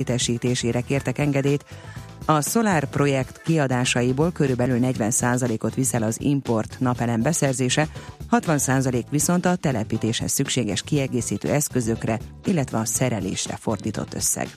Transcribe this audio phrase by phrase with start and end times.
[0.00, 1.64] létesítésére kértek engedélyt,
[2.24, 7.88] a Solar projekt kiadásaiból körülbelül 40%-ot viszel az import napelem beszerzése,
[8.30, 14.48] 60% viszont a telepítéshez szükséges kiegészítő eszközökre, illetve a szerelésre fordított összeg.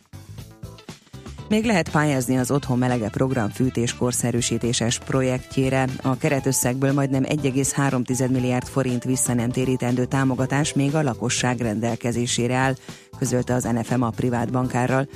[1.50, 5.88] Még lehet pályázni az Otthon Melege program fűtés korszerűsítéses projektjére.
[6.02, 12.76] A keretösszegből majdnem 1,3 milliárd forint visszanemtérítendő támogatás még a lakosság rendelkezésére áll,
[13.18, 15.08] közölte az NFM a privát bankárral.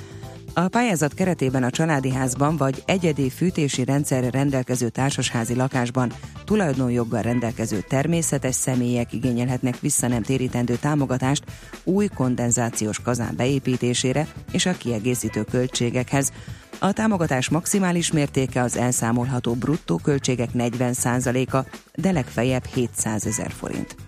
[0.54, 6.12] A pályázat keretében a családi házban vagy egyedi fűtési rendszerre rendelkező társasházi lakásban
[6.44, 11.44] tulajdonjoggal rendelkező természetes személyek igényelhetnek vissza nem térítendő támogatást
[11.84, 16.32] új kondenzációs kazán beépítésére és a kiegészítő költségekhez.
[16.78, 21.58] A támogatás maximális mértéke az elszámolható bruttó költségek 40%-a,
[21.94, 24.07] de legfeljebb 700 ezer forint.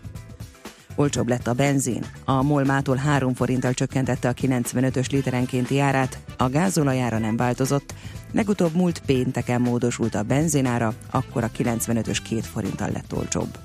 [1.00, 2.04] Olcsóbb lett a benzin.
[2.24, 7.94] A Molmától 3 forinttal csökkentette a 95-ös literenkénti árát, a gázolajára nem változott,
[8.32, 13.58] legutóbb múlt pénteken módosult a benzinára, akkor a 95-ös 2 forinttal lett olcsóbb.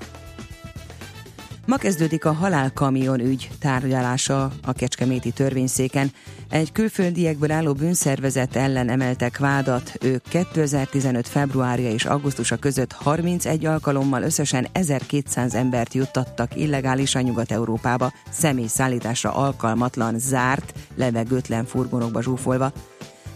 [1.66, 6.10] Ma kezdődik a halálkamion ügy tárgyalása a Kecskeméti törvényszéken.
[6.50, 9.92] Egy külföldiekből álló bűnszervezet ellen emeltek vádat.
[10.00, 11.28] Ők 2015.
[11.28, 20.72] februárja és augusztusa között 31 alkalommal összesen 1200 embert juttattak illegálisan Nyugat-Európába, személyszállításra alkalmatlan, zárt,
[20.94, 22.72] levegőtlen furgonokba zsúfolva.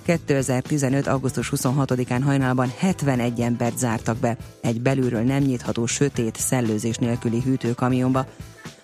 [0.02, 1.06] 2015.
[1.06, 8.26] augusztus 26-án hajnalban 71 embert zártak be egy belülről nem nyitható sötét szellőzés nélküli hűtőkamionba.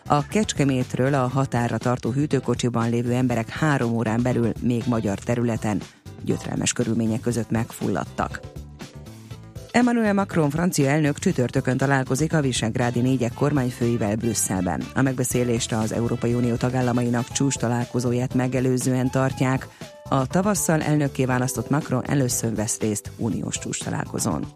[0.09, 5.81] A Kecskemétről a határra tartó hűtőkocsiban lévő emberek három órán belül még magyar területen
[6.25, 8.41] gyötrelmes körülmények között megfulladtak.
[9.71, 14.83] Emmanuel Macron francia elnök csütörtökön találkozik a Visegrádi négyek kormányfőivel Brüsszelben.
[14.95, 19.69] A megbeszélést az Európai Unió tagállamainak csúcs találkozóját megelőzően tartják.
[20.09, 24.47] A tavasszal elnökké választott Macron először vesz részt uniós csúcs találkozón.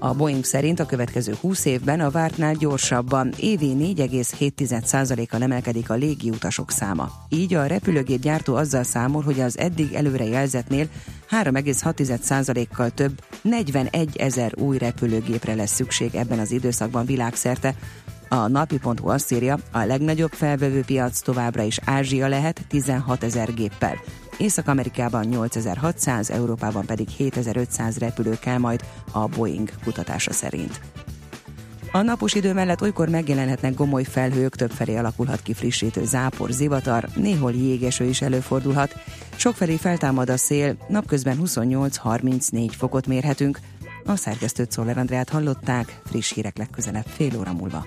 [0.00, 6.70] A Boeing szerint a következő 20 évben a vártnál gyorsabban évi 4,7%-kal emelkedik a légiutasok
[6.70, 7.10] száma.
[7.28, 10.86] Így a repülőgép gyártó azzal számol, hogy az eddig előrejelzetnél
[11.30, 17.74] 3,6%-kal több 41 ezer új repülőgépre lesz szükség ebben az időszakban világszerte,
[18.28, 23.96] a napi.hu azt írja, a legnagyobb felvevő piac továbbra is Ázsia lehet 16 ezer géppel.
[24.38, 30.80] Észak-Amerikában 8600, Európában pedig 7500 repülő kell majd a Boeing kutatása szerint.
[31.92, 37.52] A napos idő mellett olykor megjelenhetnek gomoly felhők, többfelé alakulhat ki frissítő zápor, zivatar, néhol
[37.52, 38.94] jégeső is előfordulhat.
[39.36, 43.58] Sokfelé feltámad a szél, napközben 28-34 fokot mérhetünk.
[44.04, 47.86] A szerkesztőt Szoller Andrát hallották, friss hírek legközelebb fél óra múlva.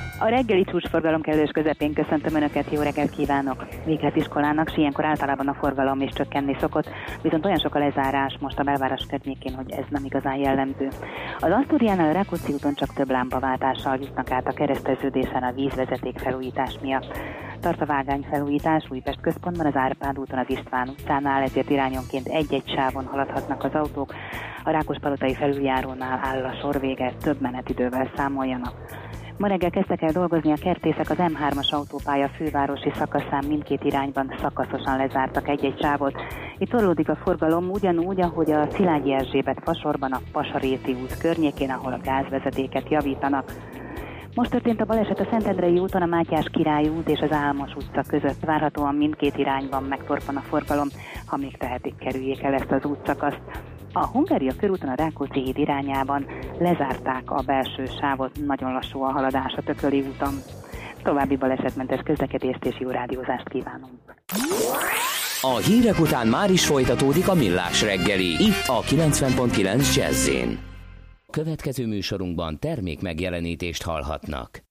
[0.23, 3.65] A reggeli csúcsforgalom kellős közepén köszöntöm Önöket, jó reggelt kívánok!
[3.85, 6.89] Véglet iskolának, s ilyenkor általában a forgalom is csökkenni szokott,
[7.21, 10.87] viszont olyan sok a lezárás most a belváros környékén, hogy ez nem igazán jellemző.
[11.39, 16.77] Az Asztúriánál a Rákóczi úton csak több lámpaváltással jutnak át a kereszteződésen a vízvezeték felújítás
[16.81, 17.19] miatt.
[17.61, 22.73] Tart a vágány felújítás Újpest központban, az Árpád úton, az István utcánál, ezért irányonként egy-egy
[22.75, 24.13] sávon haladhatnak az autók.
[24.63, 28.73] A Rákospalotai felüljárónál áll a sor vége, több menetidővel számoljanak.
[29.41, 34.97] Ma reggel kezdtek el dolgozni a kertészek az M3-as autópálya fővárosi szakaszán mindkét irányban szakaszosan
[34.97, 36.21] lezártak egy-egy sávot.
[36.57, 41.93] Itt torlódik a forgalom ugyanúgy, ahogy a Szilágyi Erzsébet fasorban a Pasaréti út környékén, ahol
[41.93, 43.51] a gázvezetéket javítanak.
[44.35, 48.03] Most történt a baleset a Szentendrei úton, a Mátyás Király út és az Álmos utca
[48.07, 48.45] között.
[48.45, 50.87] Várhatóan mindkét irányban megtorpan a forgalom,
[51.25, 53.70] ha még tehetik, kerüljék el ezt az útszakaszt.
[53.93, 56.25] A Hungária körúton a Rákóczi híd irányában
[56.57, 60.33] lezárták a belső sávot, nagyon lassú a haladás a Tököli úton.
[61.03, 64.15] További balesetmentes közlekedést és jó rádiózást kívánunk.
[65.41, 70.29] A hírek után már is folytatódik a millás reggeli, itt a 90.9 jazz
[71.29, 74.70] Következő műsorunkban termék megjelenítést hallhatnak.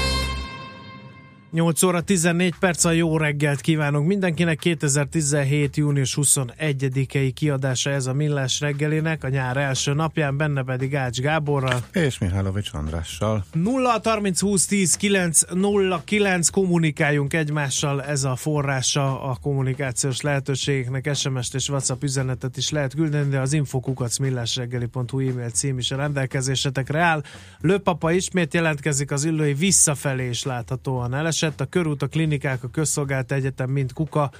[1.51, 4.57] 8 óra 14 perc a jó reggelt kívánunk mindenkinek.
[4.57, 5.77] 2017.
[5.77, 11.85] június 21-i kiadása ez a Millás reggelének, a nyár első napján, benne pedig Ács Gáborral.
[11.93, 13.45] És Mihálovics Andrással.
[13.53, 21.15] 0 30 20 10 9 0 9 kommunikáljunk egymással, ez a forrása a kommunikációs lehetőségeknek.
[21.15, 25.95] SMS-t és WhatsApp üzenetet is lehet küldeni, de az infokukac millásreggeli.hu e-mail cím is a
[25.95, 27.23] rendelkezésetekre áll.
[27.59, 32.69] Lőpapa ismét jelentkezik az ülői visszafelé is láthatóan eles esett, a körút, a klinikák, a
[32.69, 34.31] közszolgált egyetem mind kuka,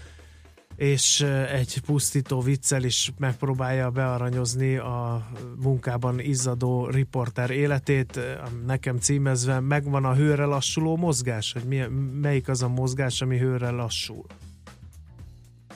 [0.75, 5.27] és egy pusztító viccel is megpróbálja bearanyozni a
[5.61, 8.19] munkában izzadó riporter életét,
[8.65, 11.81] nekem címezve megvan a hőre lassuló mozgás, hogy mi,
[12.21, 14.25] melyik az a mozgás, ami hőre lassul.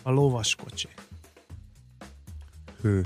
[0.01, 0.87] A lovaskocsi.
[2.81, 3.05] Hő.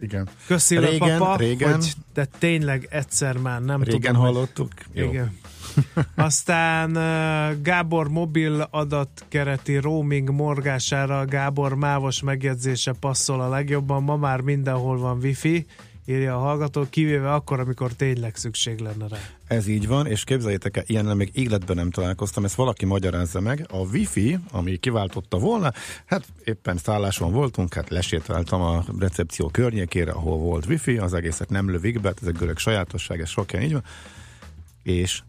[0.00, 0.28] Igen.
[0.46, 4.00] Köszi régen, papa, régen, hogy de tényleg egyszer már nem régen tudom.
[4.00, 4.72] Régen hallottuk.
[4.92, 5.08] Jó.
[5.08, 5.38] Igen.
[6.14, 6.92] Aztán
[7.62, 14.02] Gábor mobil adatkereti roaming morgására Gábor mávos megjegyzése passzol a legjobban.
[14.02, 15.66] Ma már mindenhol van wifi,
[16.06, 19.16] írja a hallgató, kivéve akkor, amikor tényleg szükség lenne rá.
[19.46, 23.66] Ez így van, és képzeljétek el, ilyennel még életben nem találkoztam, ezt valaki magyarázza meg.
[23.70, 25.72] A wifi, ami kiváltotta volna,
[26.04, 31.70] hát éppen szálláson voltunk, hát lesétáltam a recepció környékére, ahol volt wifi, az egészet nem
[31.70, 33.84] lövik be, hát ez egy görög sajátosság, ez sok így van,
[34.82, 35.22] és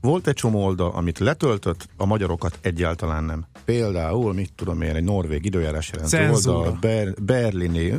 [0.00, 3.44] volt egy csomó oldal, amit letöltött, a magyarokat egyáltalán nem.
[3.64, 7.92] Például, mit tudom én, egy norvég időjárás jelentő oldal, Ber- Berlini,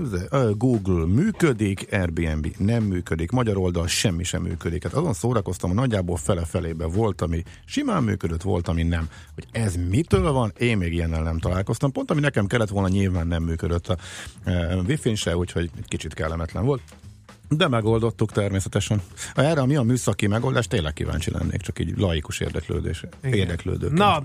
[0.58, 4.84] Google működik, Airbnb nem működik, magyar oldal semmi sem működik.
[4.84, 9.10] Hát azon szórakoztam, hogy nagyjából fele-felébe volt, ami simán működött, volt, ami nem.
[9.36, 11.91] Hogy ez mitől van, én még ilyennel nem találkoztam.
[11.91, 13.98] Pont ami nekem kellett volna, nyilván nem működött a
[14.43, 16.81] e, wifi se, úgyhogy kicsit kellemetlen volt.
[17.55, 19.01] De megoldottuk természetesen.
[19.36, 23.89] Erre mi a műszaki megoldás, tényleg kíváncsi lennék, csak így laikus érdeklődés, érdeklődő.
[23.89, 24.24] Na,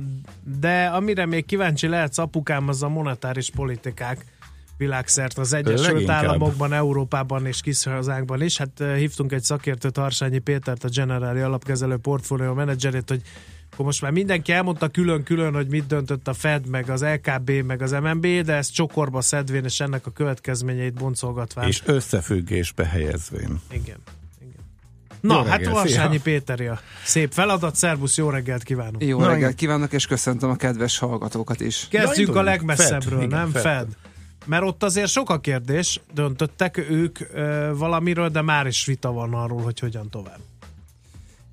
[0.60, 4.24] de amire még kíváncsi lehetsz, apukám, az a monetáris politikák
[4.76, 6.24] világszert az Egyesült Leginkább.
[6.24, 8.58] Államokban, Európában és kis hazánkban is.
[8.58, 13.22] Hát hívtunk egy szakértőt, Harsányi Pétert, a Generáli Alapkezelő Portfólió menedzserét, hogy
[13.76, 17.82] Akkor most már mindenki elmondta külön-külön, hogy mit döntött a Fed, meg az LKB, meg
[17.82, 21.68] az MNB, de ezt csokorba szedvén, és ennek a következményeit boncolgatván.
[21.68, 23.60] És összefüggésbe helyezvén.
[23.70, 23.96] Igen.
[25.20, 27.74] Na, jó hát Varsányi Péteri a szép feladat.
[27.74, 29.04] Szervusz, jó reggelt kívánok!
[29.04, 31.86] Jó Na, reggelt kívánok, és köszöntöm a kedves hallgatókat is.
[31.90, 33.48] Kezdjük a legmesszebbről, Fed, nem?
[33.48, 33.62] Igen, Fed.
[33.62, 33.96] Fed.
[34.46, 39.34] Mert ott azért sok a kérdés, döntöttek ők ö, valamiről, de már is vita van
[39.34, 40.40] arról, hogy hogyan tovább.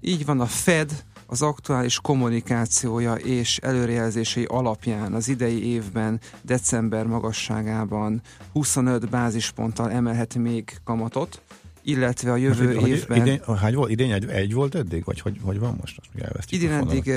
[0.01, 8.21] Így van, a Fed az aktuális kommunikációja és előrejelzései alapján az idei évben, december magasságában
[8.51, 11.41] 25 bázisponttal emelhet még kamatot,
[11.81, 13.17] illetve a jövő most, évben...
[13.17, 13.91] Idén, hány volt?
[13.91, 15.03] Idén egy, egy volt eddig?
[15.03, 16.01] Vagy hogy, hogy van most?
[16.49, 17.13] Idén eddig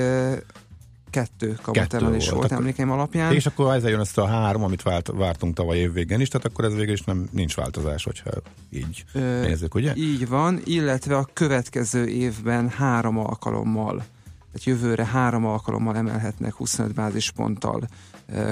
[1.09, 3.33] kettő kamatemelés volt, volt emlékeim alapján.
[3.33, 6.47] És akkor ezzel jön ezt a három, amit várt, vártunk tavaly év végén is, tehát
[6.47, 8.29] akkor ez végül is nem, nincs változás, hogyha
[8.69, 9.93] így Ö, nézzük, ugye?
[9.95, 14.05] Így van, illetve a következő évben három alkalommal,
[14.51, 17.87] tehát jövőre három alkalommal emelhetnek 25 bázisponttal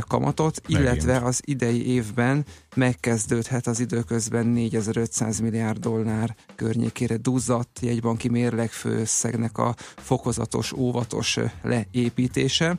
[0.08, 8.72] kamatot, illetve az idei évben megkezdődhet az időközben 4500 milliárd dollár környékére duzzadt jegybanki mérleg
[8.72, 12.78] főösszegnek a fokozatos, óvatos leépítése.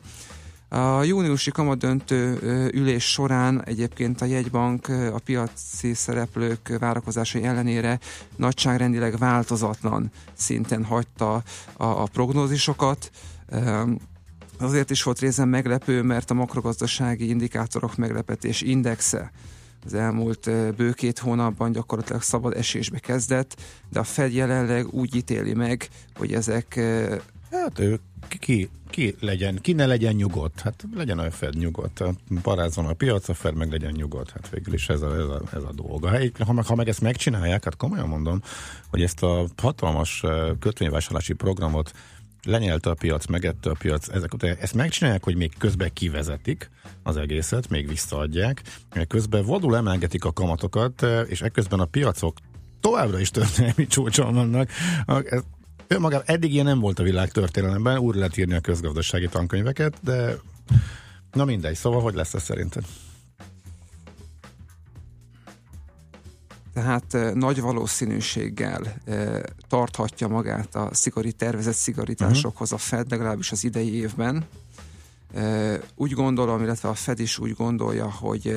[0.69, 2.39] A júniusi kamadöntő
[2.73, 7.99] ülés során egyébként a jegybank a piaci szereplők várakozásai ellenére
[8.35, 11.43] nagyságrendileg változatlan szinten hagyta a,
[11.85, 13.09] a prognózisokat.
[14.59, 19.31] Azért is volt részen meglepő, mert a makrogazdasági indikátorok meglepetés indexe
[19.85, 25.53] az elmúlt bő két hónapban gyakorlatilag szabad esésbe kezdett, de a Fed jelenleg úgy ítéli
[25.53, 26.79] meg, hogy ezek...
[27.51, 32.03] Hát ő ki, ki legyen, ki ne legyen nyugodt, hát legyen a Fed nyugodt,
[32.41, 35.41] parázzon a piac, a Fed meg legyen nyugodt, hát végül is ez a, ez a,
[35.53, 36.09] ez a dolga.
[36.09, 38.41] Hát, ha, meg, ha meg ezt megcsinálják, hát komolyan mondom,
[38.89, 40.23] hogy ezt a hatalmas
[40.59, 41.91] kötvényvásárlási programot
[42.43, 46.69] lenyelte a piac, megette a piac, ezek, ezt megcsinálják, hogy még közben kivezetik
[47.03, 48.61] az egészet, még visszaadják,
[49.07, 52.37] közben vadul emelgetik a kamatokat, és ekközben a piacok
[52.79, 54.69] továbbra is történelmi csúcson vannak.
[55.87, 60.35] Önmagában eddig ilyen nem volt a világ történelemben, úr lehet írni a közgazdasági tankönyveket, de
[61.31, 62.83] na mindegy, szóval hogy lesz ez szerinted?
[66.77, 68.95] tehát nagy valószínűséggel
[69.67, 74.45] tarthatja magát a szigorít, tervezett szigorításokhoz a Fed, legalábbis az idei évben.
[75.95, 78.47] Úgy gondolom, illetve a Fed is úgy gondolja, hogy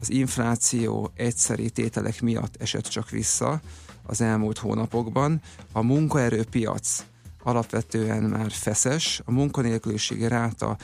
[0.00, 3.60] az infláció egyszeri tételek miatt esett csak vissza
[4.02, 5.40] az elmúlt hónapokban.
[5.72, 7.04] A munkaerőpiac
[7.42, 10.76] alapvetően már feszes, a munkanélküliségi ráta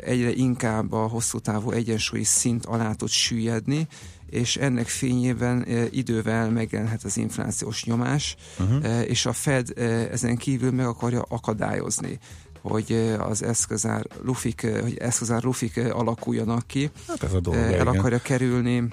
[0.00, 3.86] egyre inkább a hosszú távú egyensúlyi szint alá tud süllyedni,
[4.26, 9.08] és ennek fényében idővel megjelenhet az inflációs nyomás, uh-huh.
[9.08, 9.72] és a Fed
[10.10, 12.18] ezen kívül meg akarja akadályozni
[12.62, 16.90] hogy az eszközár lufik, hogy eszközár lufik alakuljanak ki.
[17.08, 17.86] Hát ez a dolog, El igen.
[17.86, 18.88] akarja kerülni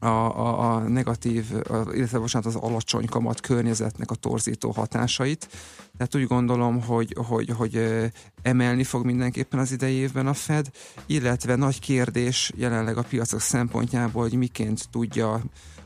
[0.00, 5.48] a, a, a negatív, a, illetve bocsánat, az alacsony kamat környezetnek a torzító hatásait.
[5.96, 7.88] Tehát úgy gondolom, hogy, hogy, hogy
[8.42, 10.70] emelni fog mindenképpen az idei évben a Fed,
[11.06, 15.42] illetve nagy kérdés jelenleg a piacok szempontjából, hogy miként tudja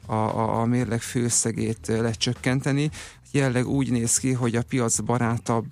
[0.06, 2.90] a, a, a mérleg főszegét lecsökkenteni.
[3.34, 5.66] Jelenleg úgy néz ki, hogy a piac barátabb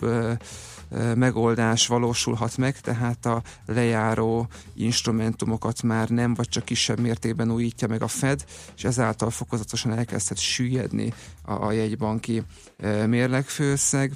[1.14, 8.02] megoldás valósulhat meg, tehát a lejáró instrumentumokat már nem vagy csak kisebb mértékben újítja meg
[8.02, 8.44] a Fed,
[8.76, 12.42] és ezáltal fokozatosan elkezdhet süllyedni a, a jegybanki
[13.06, 14.12] mérlegfőszeg.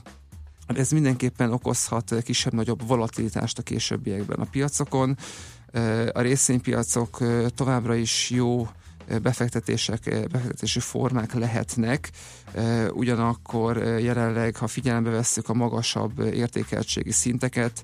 [0.67, 5.17] Ez mindenképpen okozhat kisebb-nagyobb volatilitást a későbbiekben a piacokon.
[6.13, 7.19] A részvénypiacok
[7.55, 8.69] továbbra is jó
[9.23, 12.11] befektetések, befektetési formák lehetnek,
[12.93, 17.83] ugyanakkor jelenleg, ha figyelembe vesszük a magasabb értékeltségi szinteket,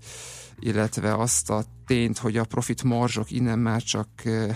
[0.59, 4.09] illetve azt a tényt, hogy a profit marzsok innen már csak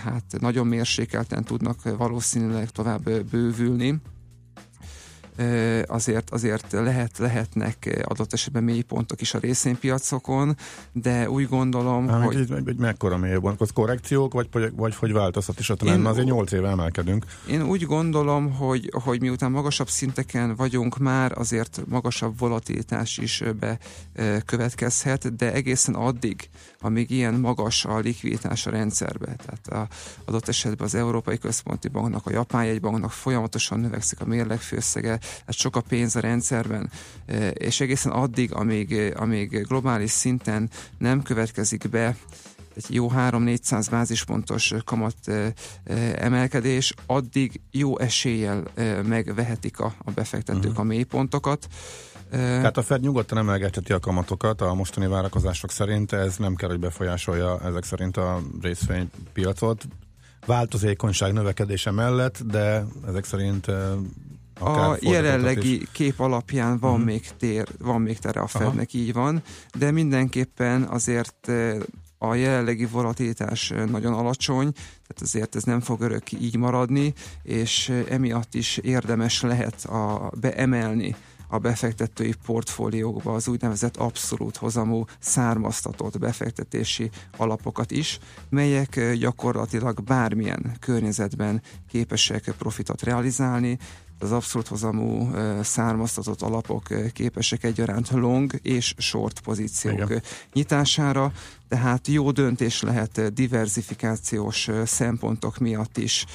[0.03, 4.01] hát nagyon mérsékelten tudnak valószínűleg tovább bővülni,
[5.87, 10.57] azért, azért lehet, lehetnek adott esetben mély pontok is a részvénypiacokon,
[10.91, 12.35] de úgy gondolom, Há, hogy...
[12.35, 13.61] Egy, egy, egy mekkora mély pont?
[13.61, 17.25] Az korrekciók, vagy, vagy, vagy hogy változhat is ott én, azért 8 éve emelkedünk.
[17.49, 25.35] Én úgy gondolom, hogy, hogy miután magasabb szinteken vagyunk már, azért magasabb volatilitás is bekövetkezhet,
[25.35, 26.49] de egészen addig,
[26.81, 32.25] amíg ilyen magas a likviditás a rendszerbe, tehát a, adott esetben az Európai Központi Banknak,
[32.25, 35.09] a Japán jegybanknak folyamatosan növekszik a mérlegfőszege,
[35.45, 36.89] hát sok a pénz a rendszerben,
[37.25, 42.15] e, és egészen addig, amíg, amíg globális szinten nem következik be
[42.77, 45.15] egy jó 3-400 bázispontos kamat
[46.15, 48.63] emelkedés, addig jó eséllyel
[49.03, 50.79] megvehetik a, a befektetők uh-huh.
[50.79, 51.67] a mélypontokat.
[52.29, 56.79] Tehát a Fed nyugodtan emelgetheti a kamatokat a mostani várakozások szerint, ez nem kell, hogy
[56.79, 59.87] befolyásolja ezek szerint a részvénypiacot.
[60.45, 63.67] Változékonyság növekedése mellett, de ezek szerint
[64.59, 67.05] a jelenlegi kép alapján van uh-huh.
[67.05, 69.41] még tér, van még tere a Fednek, így van,
[69.77, 71.51] de mindenképpen azért
[72.17, 78.53] a jelenlegi volatilitás nagyon alacsony, tehát azért ez nem fog örök így maradni, és emiatt
[78.53, 81.15] is érdemes lehet a, beemelni
[81.47, 91.61] a befektetői portfóliókba az úgynevezett abszolút hozamú származtatott befektetési alapokat is, melyek gyakorlatilag bármilyen környezetben
[91.89, 93.77] képesek profitot realizálni,
[94.19, 95.29] az abszolút hozamú
[95.61, 100.21] származtatott alapok képesek egyaránt long és short pozíciók Igen.
[100.53, 101.31] nyitására,
[101.67, 106.25] tehát jó döntés lehet diversifikációs szempontok miatt is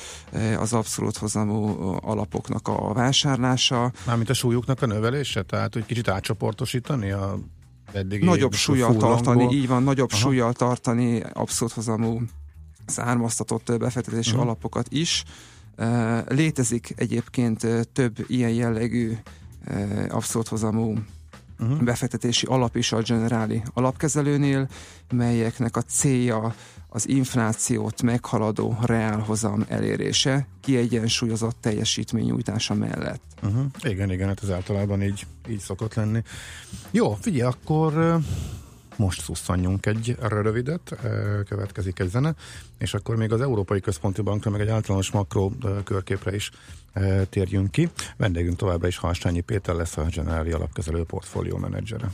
[0.59, 3.93] az abszolút hozamú alapoknak a vásárlása.
[4.07, 5.43] Mármint a súlyuknak a növelése?
[5.43, 7.39] Tehát, hogy kicsit átcsoportosítani a
[7.93, 10.21] eddigi Nagyobb súlyjal tartani, így van, nagyobb Aha.
[10.21, 12.21] súlyjal tartani abszolút hozamú
[12.87, 14.45] származtatott befektetési uh-huh.
[14.45, 15.25] alapokat is.
[16.27, 19.13] Létezik egyébként több ilyen jellegű
[20.09, 20.99] abszolút hozamú
[21.59, 21.83] uh-huh.
[21.83, 24.69] befektetési alap is a Generáli alapkezelőnél,
[25.13, 26.55] melyeknek a célja
[26.89, 33.23] az inflációt meghaladó reálhozam elérése, kiegyensúlyozott teljesítményújtása mellett.
[33.43, 33.65] Uh-huh.
[33.83, 36.23] Igen, igen, hát ez általában így, így szokott lenni.
[36.91, 38.21] Jó, figyelj, akkor
[38.97, 40.97] most szusszanjunk egy rövidet,
[41.49, 42.35] következik egy zene,
[42.79, 45.51] és akkor még az Európai Központi Bankra, meg egy általános makro
[45.85, 46.51] körképre is
[47.29, 47.91] térjünk ki.
[48.17, 52.11] Vendégünk továbbra is Halstányi Péter lesz a Generáli Alapkezelő Portfólió menedzsere.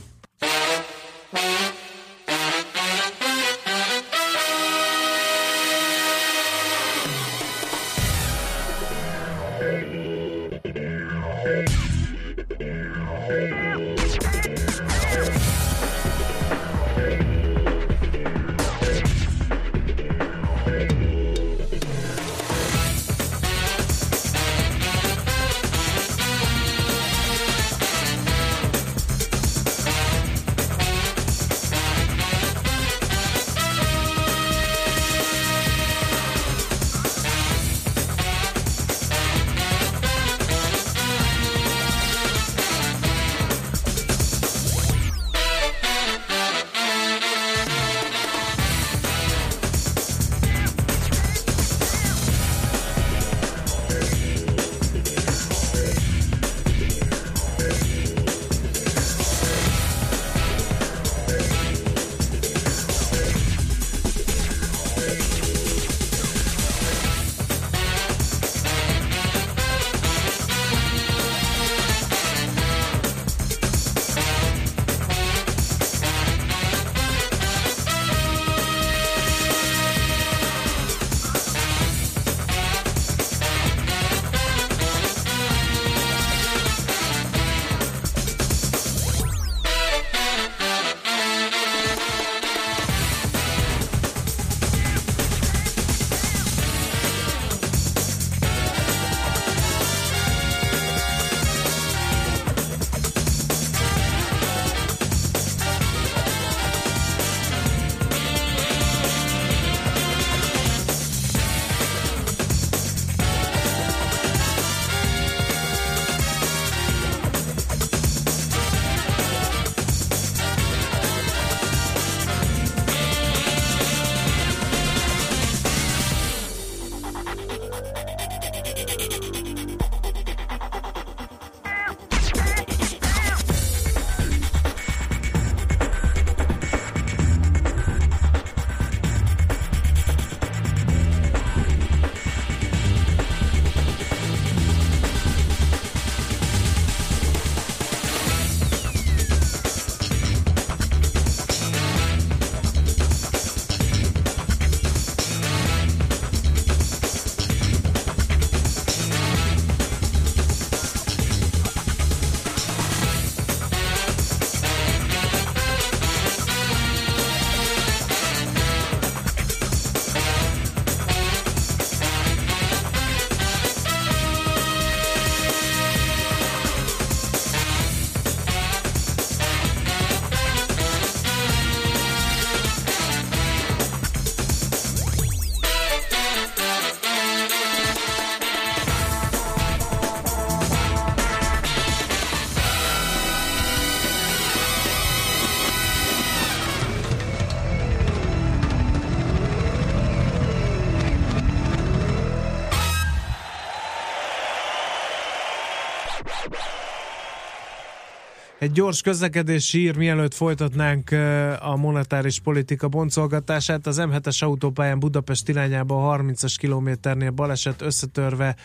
[208.69, 211.11] Egy gyors közlekedési hír, mielőtt folytatnánk
[211.59, 213.87] a monetáris politika boncolgatását.
[213.87, 218.55] Az M7-es autópályán Budapest irányába a 30-as kilométernél baleset összetörve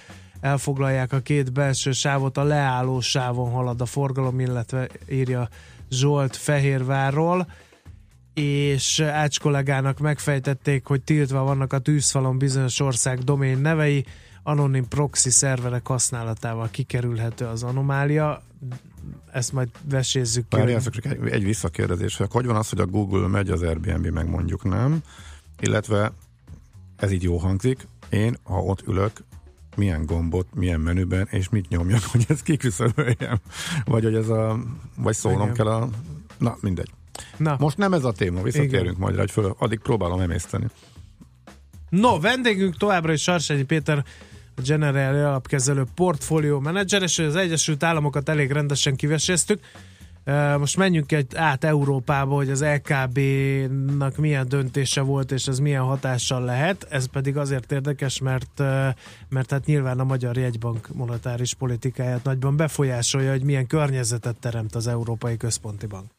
[0.41, 5.49] elfoglalják a két belső sávot, a leálló sávon halad a forgalom, illetve írja
[5.91, 7.47] Zsolt Fehérvárról
[8.35, 14.05] és Ács kollégának megfejtették, hogy tiltva vannak a tűzfalon bizonyos ország domén nevei,
[14.43, 18.43] anonim proxy szerverek használatával kikerülhető az anomália.
[19.33, 20.57] Ezt majd vesézzük ki.
[20.57, 24.07] Várjál, csak egy, egy visszakérdezés, hogy hogy van az, hogy a Google megy, az Airbnb
[24.07, 25.03] meg mondjuk nem,
[25.61, 26.13] illetve
[26.97, 29.13] ez így jó hangzik, én, ha ott ülök,
[29.77, 33.41] milyen gombot, milyen menüben, és mit nyomjak, hogy ezt kiküszöböljem.
[33.85, 34.59] Vagy hogy ez a,
[34.97, 35.55] vagy szólnom Igen.
[35.55, 35.89] kell a,
[36.39, 36.91] na mindegy.
[37.37, 37.57] Na.
[37.59, 38.97] Most nem ez a téma, visszatérünk Igen.
[38.99, 40.67] majd rá, hogy föl, addig próbálom emészteni.
[41.89, 44.05] No, vendégünk továbbra is Sarsányi Péter,
[44.57, 49.61] a General alapkezelő portfólió menedzser, és az Egyesült Államokat elég rendesen kiveséztük.
[50.59, 56.45] Most menjünk egy át Európába, hogy az LKB-nak milyen döntése volt, és ez milyen hatással
[56.45, 56.87] lehet.
[56.91, 58.59] Ez pedig azért érdekes, mert,
[59.29, 64.87] mert hát nyilván a Magyar Jegybank monetáris politikáját nagyban befolyásolja, hogy milyen környezetet teremt az
[64.87, 66.11] Európai Központi Bank.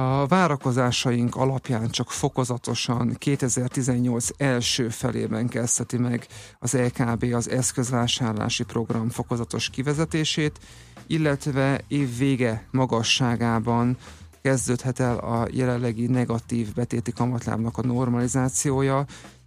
[0.00, 6.26] A várakozásaink alapján csak fokozatosan 2018 első felében kezdheti meg
[6.58, 10.58] az LKB az eszközvásárlási program fokozatos kivezetését,
[11.06, 13.96] illetve év vége magasságában
[14.42, 19.04] kezdődhet el a jelenlegi negatív betéti kamatlábnak a normalizációja,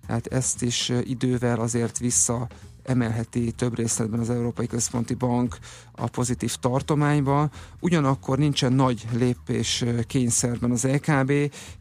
[0.08, 2.48] tehát ezt is idővel azért vissza
[2.84, 5.58] emelheti több részletben az Európai Központi Bank
[5.92, 7.50] a pozitív tartományba.
[7.80, 11.32] Ugyanakkor nincsen nagy lépés kényszerben az EKB,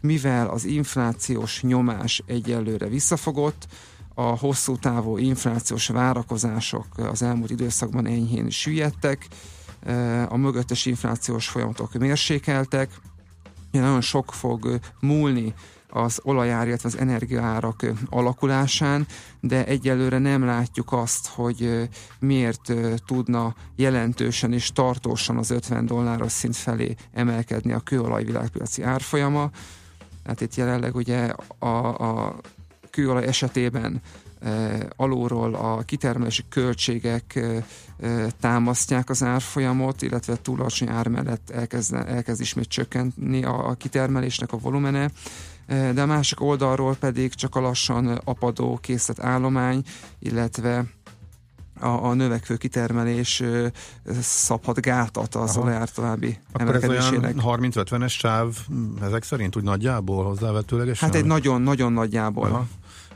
[0.00, 3.66] mivel az inflációs nyomás egyelőre visszafogott,
[4.14, 9.28] a hosszú távú inflációs várakozások az elmúlt időszakban enyhén süllyedtek,
[10.28, 13.00] a mögöttes inflációs folyamatok mérsékeltek,
[13.70, 15.54] nagyon sok fog múlni
[15.90, 19.06] az olajár, illetve az energiaárak alakulásán,
[19.40, 22.72] de egyelőre nem látjuk azt, hogy miért
[23.06, 29.50] tudna jelentősen és tartósan az 50 dolláros szint felé emelkedni a kőolaj világpiaci árfolyama.
[30.24, 31.66] Hát itt jelenleg ugye a,
[32.18, 32.36] a
[32.90, 34.00] kőolaj esetében
[34.96, 37.40] alulról a kitermelési költségek
[38.40, 44.52] támasztják az árfolyamot, illetve túl alacsony ár mellett elkezd, elkezd ismét csökkenni a, a kitermelésnek
[44.52, 45.10] a volumene
[45.70, 49.82] de a másik oldalról pedig csak a lassan apadó készlet állomány,
[50.18, 50.84] illetve
[51.80, 53.42] a, a növekvő kitermelés
[54.20, 55.60] szabhat gátat az Aha.
[55.60, 57.36] olajár további Akkor emelkedésének.
[57.36, 58.56] ez olyan 30-50-es sáv
[59.02, 61.08] ezek szerint úgy nagyjából hozzávetőlegesen?
[61.08, 62.46] Hát egy nagyon-nagyon nagyjából.
[62.46, 62.66] Aha.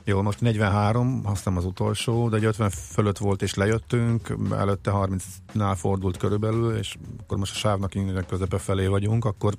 [0.06, 5.74] Jó, most 43, aztán az utolsó, de egy 50 fölött volt és lejöttünk, előtte 30-nál
[5.76, 9.54] fordult körülbelül, és akkor most a sávnak innen közepe felé vagyunk, akkor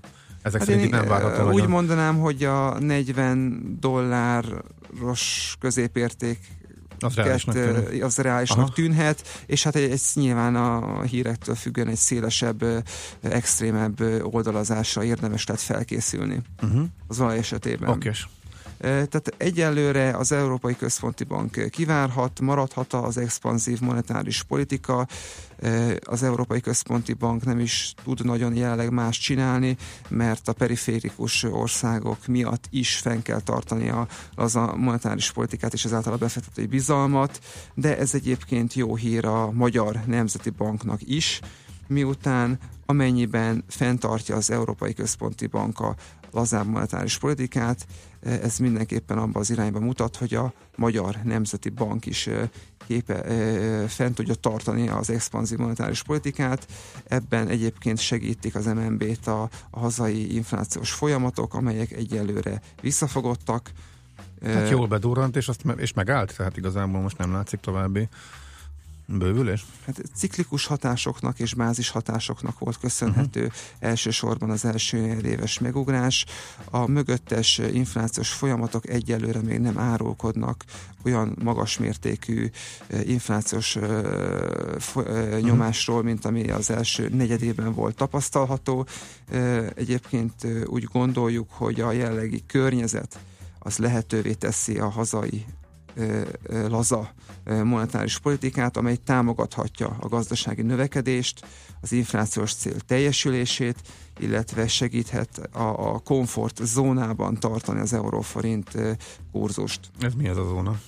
[0.45, 1.51] ezek hát szerint nem várható.
[1.51, 6.39] Úgy mondanám, hogy a 40 dolláros középérték
[6.99, 8.01] az reálisnak, tűnhet.
[8.01, 12.65] az reálisnak tűnhet, és hát ez nyilván a hírektől függően egy szélesebb,
[13.21, 16.85] extrémebb oldalazásra érdemes lett felkészülni uh-huh.
[17.07, 17.89] az olaj esetében.
[17.89, 18.27] Okés.
[18.79, 25.07] Tehát egyelőre az Európai Központi Bank kivárhat, maradhat az expanzív monetáris politika,
[26.03, 29.77] az Európai Központi Bank nem is tud nagyon jelenleg más csinálni,
[30.09, 35.85] mert a periférikus országok miatt is fenn kell tartani a, az a monetáris politikát és
[35.85, 37.39] ezáltal a befektetői bizalmat,
[37.73, 41.39] de ez egyébként jó hír a Magyar Nemzeti Banknak is,
[41.87, 45.95] miután amennyiben fenntartja az Európai Központi Bank a
[46.35, 47.87] lazább monetáris politikát,
[48.21, 52.29] ez mindenképpen abban az irányba mutat, hogy a Magyar Nemzeti Bank is
[52.87, 53.23] képe,
[53.87, 56.67] fent tudja tartani az expanzív monetáris politikát.
[57.07, 63.71] Ebben egyébként segítik az MNB-t a, a hazai inflációs folyamatok, amelyek egyelőre visszafogottak.
[64.43, 68.07] Hát jól bedurrant, és, azt, és megállt, tehát igazából most nem látszik további
[69.07, 69.65] Bővülés?
[69.85, 73.55] Hát ciklikus hatásoknak és bázis hatásoknak volt köszönhető uh-huh.
[73.79, 76.25] elsősorban az első éves megugrás.
[76.69, 80.63] A mögöttes inflációs folyamatok egyelőre még nem árulkodnak
[81.03, 82.49] olyan magas mértékű
[82.87, 88.85] eh, inflációs uh, nyomásról, mint ami az első negyedében volt tapasztalható.
[89.75, 90.33] Egyébként
[90.65, 93.19] úgy gondoljuk, hogy a jelenlegi környezet
[93.59, 95.45] az lehetővé teszi a hazai
[96.67, 97.13] laza
[97.45, 101.45] monetáris politikát, amely támogathatja a gazdasági növekedést,
[101.81, 103.81] az inflációs cél teljesülését,
[104.19, 108.71] illetve segíthet a, a komfort zónában tartani az euróforint
[109.31, 109.79] kurzust.
[109.99, 110.79] Ez mi ez a zóna?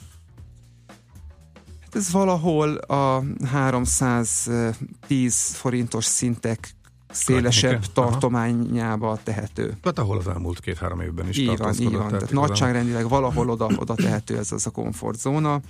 [1.81, 6.75] Hát ez valahol a 310 forintos szintek
[7.09, 9.77] szélesebb tartományába tehető.
[9.83, 12.07] Hát ahol az elmúlt két-három évben is Így van, így van.
[12.07, 15.61] Tehát nagyságrendileg valahol oda, oda tehető ez az a komfortzóna.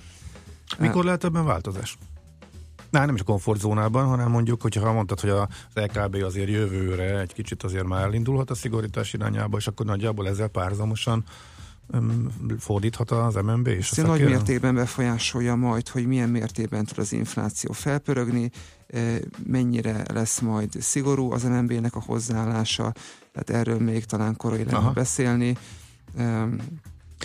[0.78, 1.98] Mikor lehet ebben változás?
[2.90, 7.32] Na, nem is a komfortzónában, hanem mondjuk, hogyha mondtad, hogy az LKB azért jövőre egy
[7.32, 11.24] kicsit azért már elindulhat a szigorítás irányába, és akkor nagyjából ezzel párzamosan öm,
[12.58, 14.32] fordíthat az MNB és a Ez nagy szakértelem?
[14.32, 18.50] mértékben befolyásolja majd, hogy milyen mértékben tud az infláció felpörögni,
[18.86, 22.92] eh, mennyire lesz majd szigorú az MNB-nek a hozzáállása,
[23.32, 24.90] tehát erről még talán korai lenne Aha.
[24.90, 25.56] beszélni.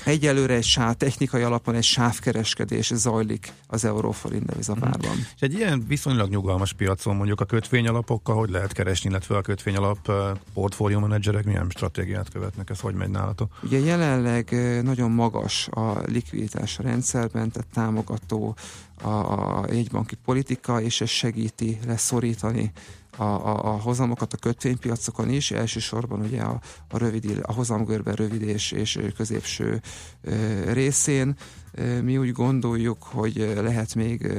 [0.05, 5.15] Egyelőre egy sáv, technikai alapon egy sávkereskedés zajlik az euróforint devizapárban.
[5.35, 10.11] És egy ilyen viszonylag nyugalmas piacon mondjuk a kötvényalapokkal hogy lehet keresni, illetve a kötvényalap
[10.53, 13.57] portfólió menedzserek milyen stratégiát követnek, ez hogy megy nálatok?
[13.63, 14.49] Ugye jelenleg
[14.83, 18.55] nagyon magas a likviditás a rendszerben, tehát támogató
[19.03, 22.71] a, a jegybanki politika, és ez segíti leszorítani
[23.17, 28.41] a, a, a hozamokat a kötvénypiacokon is, elsősorban ugye a, a, rövid, a hozamgörben rövid
[28.41, 29.81] és, és középső
[30.21, 31.35] ö, részén.
[32.01, 34.31] Mi úgy gondoljuk, hogy lehet még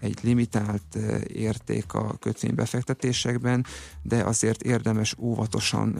[0.00, 0.94] egy limitált
[1.26, 3.66] érték a kötvénybefektetésekben,
[4.02, 5.96] de azért érdemes óvatosan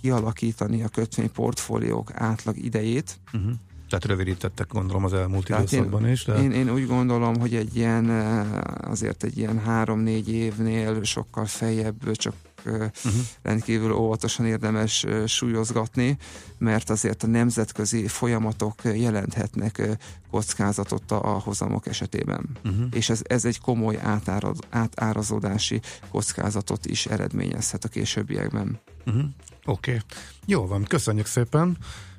[0.00, 3.52] kialakítani a kötvényportfóliók átlag idejét, Uh-huh.
[3.88, 6.24] Tehát rövidítettek gondolom az elmúlt Tehát időszakban is.
[6.24, 6.42] De...
[6.42, 12.12] Én, én úgy gondolom, hogy egy ilyen, eh, azért egy ilyen három-négy évnél sokkal feljebb
[12.12, 12.34] csak
[12.66, 13.22] uh-huh.
[13.42, 16.18] rendkívül óvatosan érdemes eh, súlyozgatni,
[16.58, 19.96] mert azért a nemzetközi folyamatok jelenthetnek eh,
[20.30, 22.48] kockázatot a, hozamok esetében.
[22.64, 22.86] Uh-huh.
[22.92, 28.80] És ez, ez egy komoly átárad, átárazódási kockázatot is eredményezhet a későbbiekben.
[29.06, 29.22] Uh-huh.
[29.64, 29.90] Oké.
[29.90, 30.02] Okay.
[30.46, 31.76] Jó van, köszönjük szépen.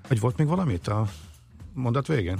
[0.07, 1.09] Hogy volt még valamit a
[1.75, 2.39] mondat végén?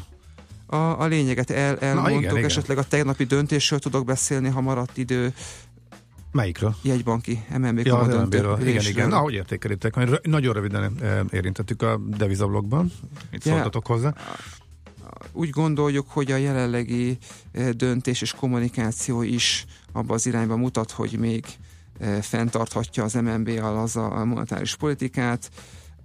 [0.66, 2.46] A, a lényeget el, elmondtuk, igen, igen.
[2.46, 5.34] esetleg a tegnapi döntésről tudok beszélni, ha maradt idő,
[6.32, 6.76] Melyikről?
[6.82, 8.68] jegybanki MNB Ja, az MNB-ről.
[8.68, 9.10] Igen, igen.
[9.10, 9.96] Na, hogy értékelitek?
[9.96, 12.92] Rö- Nagyon röviden eh, érintettük a devizablogban.
[13.32, 13.52] Mit Ja.
[13.54, 14.14] szóltatok hozzá?
[15.32, 17.18] Úgy gondoljuk, hogy a jelenlegi
[17.52, 21.46] eh, döntés és kommunikáció is abba az irányba mutat, hogy még
[22.00, 25.50] eh, fenntarthatja az MNB az a monetáris politikát.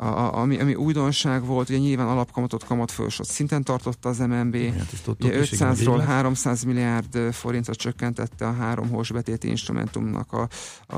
[0.00, 4.56] A, a, ami, ami újdonság volt, ugye nyilván alapkamatot kamatfősot szinten tartotta az MNB.
[4.56, 6.06] Hát Ugye is, igen, így 500-ról lett.
[6.06, 10.48] 300 milliárd forintra csökkentette a három hós betéti instrumentumnak a,
[10.86, 10.96] a,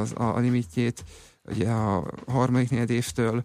[0.00, 1.04] a, a limitjét
[1.48, 3.42] ugye a harmadik negyed évtől,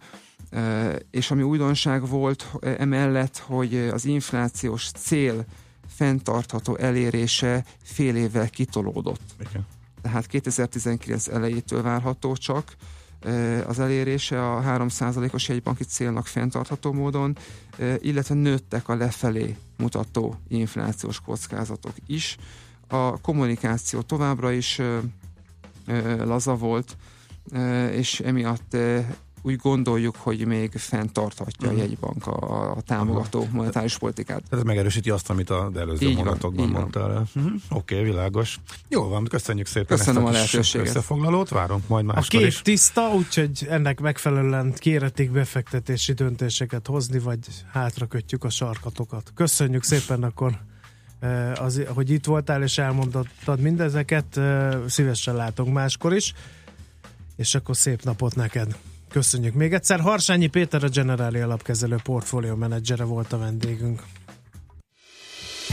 [1.11, 5.45] és ami újdonság volt emellett, hogy az inflációs cél
[5.87, 9.35] fenntartható elérése fél évvel kitolódott.
[9.39, 9.67] Igen.
[10.01, 12.75] Tehát 2019 elejétől várható csak
[13.67, 17.37] az elérése a 3%-os jegybanki célnak fenntartható módon,
[17.97, 22.37] illetve nőttek a lefelé mutató inflációs kockázatok is.
[22.87, 24.81] A kommunikáció továbbra is
[26.17, 26.97] laza volt,
[27.91, 28.77] és emiatt
[29.41, 31.79] úgy gondoljuk, hogy még fenntarthatja a Mhm.
[31.79, 34.43] jegybank a, a támogató monetáris politikát.
[34.49, 36.81] Tehát ez megerősíti azt, amit az előző Így mondatokban van.
[36.81, 37.27] mondtál.
[37.35, 37.51] Uh-huh.
[37.69, 38.59] Oké, okay, világos.
[38.87, 40.87] Jó van, köszönjük szépen Köszönöm ezt a kis lehetőséget.
[40.87, 42.61] összefoglalót, várunk majd A máskor kép is.
[42.61, 47.39] tiszta, úgyhogy ennek megfelelően kéretik befektetési döntéseket hozni, vagy
[47.71, 49.31] hátra kötjük a sarkatokat.
[49.35, 50.59] Köszönjük szépen akkor,
[51.19, 54.37] eh, az, hogy itt voltál és elmondottad mindezeket.
[54.37, 56.33] eh, Szívesen látunk máskor is.
[57.35, 58.75] És akkor szép napot neked.
[59.09, 59.99] Köszönjük még egyszer.
[59.99, 64.01] Harsányi Péter, a Generáli Alapkezelő portfólió menedzsere volt a vendégünk.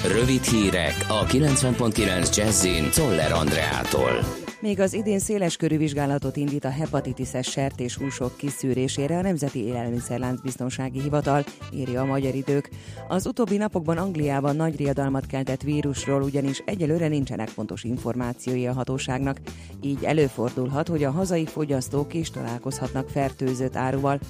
[0.05, 4.46] Rövid hírek a 90.9 Jazzin Toller Andreától.
[4.61, 11.45] Még az idén széleskörű vizsgálatot indít a hepatitises sertéshúsok kiszűrésére a Nemzeti Élelmiszerlánc Biztonsági Hivatal,
[11.73, 12.71] írja a Magyar Idők.
[13.09, 19.41] Az utóbbi napokban Angliában nagy riadalmat keltett vírusról ugyanis egyelőre nincsenek pontos információi a hatóságnak,
[19.81, 24.21] így előfordulhat, hogy a hazai fogyasztók is találkozhatnak fertőzött áruval.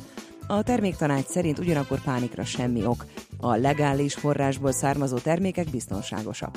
[0.47, 3.05] A terméktanács szerint ugyanakkor pánikra semmi ok.
[3.41, 6.57] A legális forrásból származó termékek biztonságosak.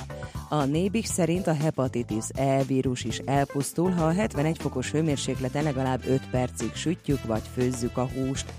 [0.50, 6.02] A Nébik szerint a hepatitis E vírus is elpusztul, ha a 71 fokos hőmérsékleten legalább
[6.08, 8.54] 5 percig sütjük vagy főzzük a húst.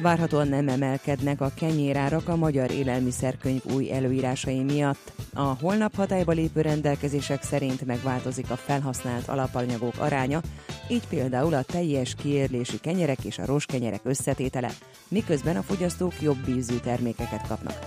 [0.00, 5.12] Várhatóan nem emelkednek a kenyérárak a Magyar Élelmiszerkönyv új előírásai miatt.
[5.34, 10.40] A holnap hatályba lépő rendelkezések szerint megváltozik a felhasznált alapanyagok aránya,
[10.88, 14.70] így például a teljes kiérlési kenyerek és a roskenyerek összetétele,
[15.08, 17.78] miközben a fogyasztók jobb ízű termékeket kapnak.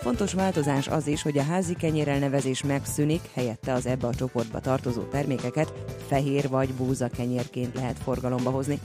[0.00, 5.02] Fontos változás az is, hogy a házi kenyérelnevezés megszűnik, helyette az ebbe a csoportba tartozó
[5.02, 5.72] termékeket
[6.06, 8.78] fehér vagy búza kenyérként lehet forgalomba hozni.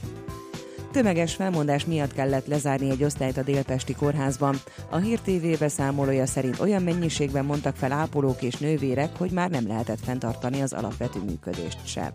[0.94, 4.56] Tömeges felmondás miatt kellett lezárni egy osztályt a Délpesti kórházban.
[4.90, 9.68] A Hír TV beszámolója szerint olyan mennyiségben mondtak fel ápolók és nővérek, hogy már nem
[9.68, 12.12] lehetett fenntartani az alapvető működést sem.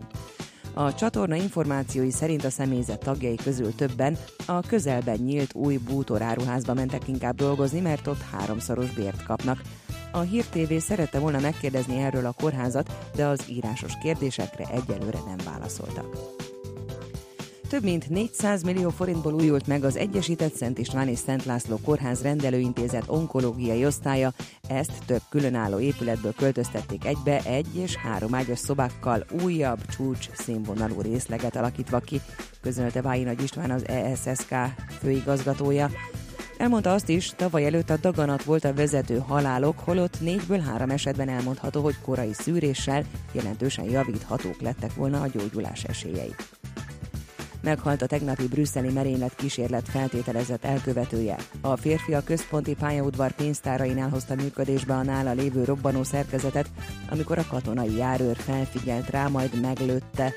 [0.73, 7.07] A csatorna információi szerint a személyzet tagjai közül többen a közelben nyílt új bútoráruházba mentek
[7.07, 9.61] inkább dolgozni, mert ott háromszoros bért kapnak.
[10.11, 15.37] A Hír TV szerette volna megkérdezni erről a kórházat, de az írásos kérdésekre egyelőre nem
[15.45, 16.47] válaszoltak.
[17.69, 22.21] Több mint 400 millió forintból újult meg az Egyesített Szent István és Szent László Kórház
[22.21, 24.33] rendelőintézet onkológiai osztálya,
[24.67, 31.55] ezt több különálló épületből költöztették egybe egy és három ágyas szobákkal újabb csúcs színvonalú részleget
[31.55, 32.21] alakítva ki,
[32.61, 34.55] közölte Vályi Nagy István az ESSK
[34.99, 35.89] főigazgatója.
[36.57, 41.29] Elmondta azt is, tavaly előtt a daganat volt a vezető halálok, holott négyből három esetben
[41.29, 46.35] elmondható, hogy korai szűréssel jelentősen javíthatók lettek volna a gyógyulás esélyei
[47.61, 51.35] meghalt a tegnapi brüsszeli merénylet kísérlet feltételezett elkövetője.
[51.61, 56.69] A férfi a központi pályaudvar pénztárainál hozta működésbe a nála lévő robbanó szerkezetet,
[57.09, 60.33] amikor a katonai járőr felfigyelt rá, majd meglőtte.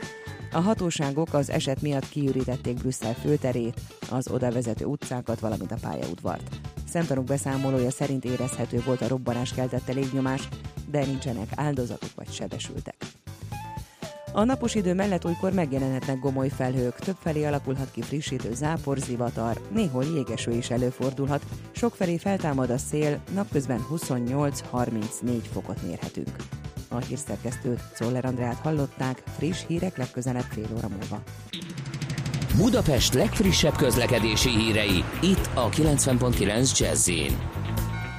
[0.53, 3.81] A hatóságok az eset miatt kiürítették Brüsszel főterét,
[4.11, 6.57] az odavezető utcákat, valamint a pályaudvart.
[6.89, 10.49] Szemtanúk beszámolója szerint érezhető volt a robbanás keltette légnyomás,
[10.91, 12.97] de nincsenek áldozatok vagy sebesültek.
[14.35, 20.05] A napos idő mellett olykor megjelenhetnek gomoly felhők, többfelé alakulhat ki frissítő zápor, zivatar, néhol
[20.05, 21.43] jégeső is előfordulhat,
[21.73, 26.37] sokfelé feltámad a szél, napközben 28-34 fokot mérhetünk.
[26.89, 31.23] A hírszerkesztőt, Czoller Andrát hallották, friss hírek legközelebb fél óra múlva.
[32.57, 37.11] Budapest legfrissebb közlekedési hírei, itt a 90.9 jazz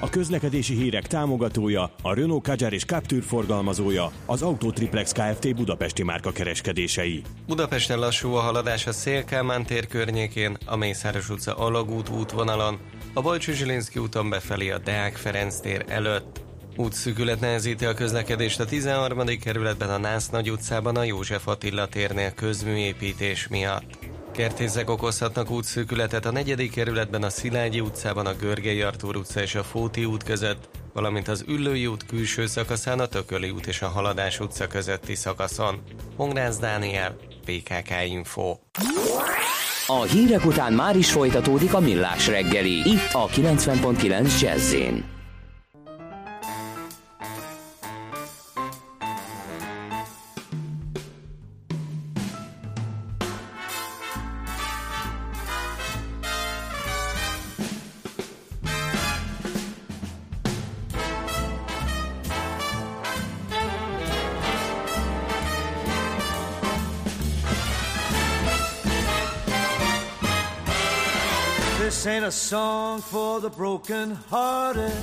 [0.03, 5.55] a közlekedési hírek támogatója, a Renault Kadjar és Captur forgalmazója, az Autotriplex Kft.
[5.55, 7.21] Budapesti márka kereskedései.
[7.47, 12.79] Budapesten lassú a haladás a Szélkámán tér környékén, a Mészáros utca Alagút útvonalon,
[13.13, 16.41] a Balcsú Zsilinszki úton befelé a Deák Ferenc tér előtt.
[16.75, 19.25] Útszűkület nehezíti a közlekedést a 13.
[19.39, 24.02] kerületben a Nász Nagy utcában a József Attila térnél közműépítés miatt.
[24.33, 29.63] Kertészek okozhatnak útszűkületet a negyedik kerületben a Szilágyi utcában, a Görgei Artúr utca és a
[29.63, 34.39] Fóti út között, valamint az Üllői út külső szakaszán a Tököli út és a Haladás
[34.39, 35.81] utca közötti szakaszon.
[36.15, 37.15] Pongrász Dániel,
[37.45, 38.57] PKK Info.
[39.87, 44.73] A hírek után már is folytatódik a millás reggeli, itt a 90.9 jazz
[72.53, 74.93] song for the broken hearted.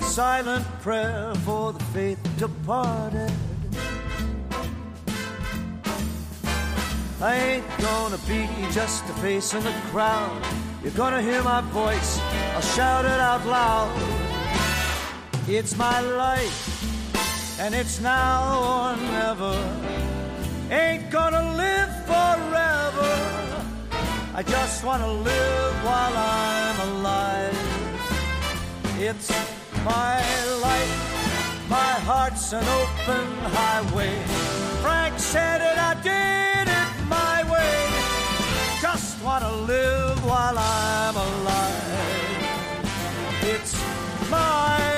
[0.00, 3.32] Silent prayer for the faith departed.
[7.22, 10.42] I ain't gonna be just a face in the crowd.
[10.82, 12.20] You're gonna hear my voice,
[12.54, 13.90] I'll shout it out loud.
[15.48, 16.60] It's my life,
[17.58, 19.56] and it's now or never
[20.70, 22.71] ain't gonna live forever.
[24.34, 27.58] I just wanna live while I'm alive.
[28.98, 29.30] It's
[29.84, 30.16] my
[30.62, 33.26] life, my heart's an open
[33.58, 34.14] highway.
[34.80, 37.76] Frank said it, I did it my way.
[38.80, 41.82] Just wanna live while I'm alive.
[43.42, 43.76] It's
[44.30, 44.91] my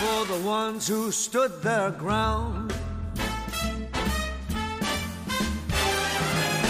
[0.00, 2.72] for the ones who stood their ground.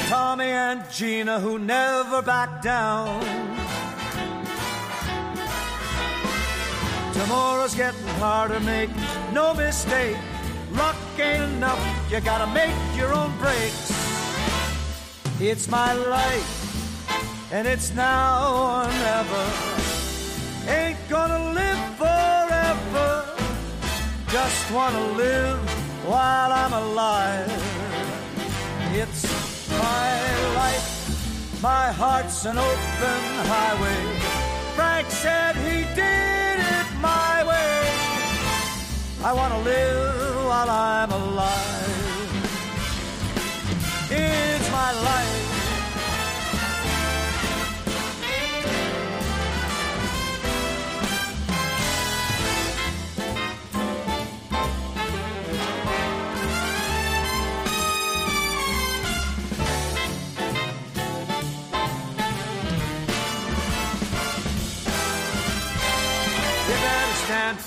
[0.09, 3.21] Tommy and Gina who never backed down.
[7.13, 8.91] Tomorrow's getting harder, make
[9.33, 10.17] no mistake.
[10.73, 13.93] Luck ain't enough, you gotta make your own breaks.
[15.41, 18.33] It's my life, and it's now
[18.65, 19.45] or never.
[20.67, 21.90] Ain't gonna live.
[24.33, 25.59] Just wanna live
[26.07, 27.51] while I'm alive.
[28.95, 29.25] It's
[29.71, 30.11] my
[30.55, 33.23] life, my heart's an open
[33.55, 34.03] highway.
[34.77, 37.83] Frank said he did it my way.
[39.25, 41.91] I wanna live while I'm alive.
[44.11, 45.50] It's my life.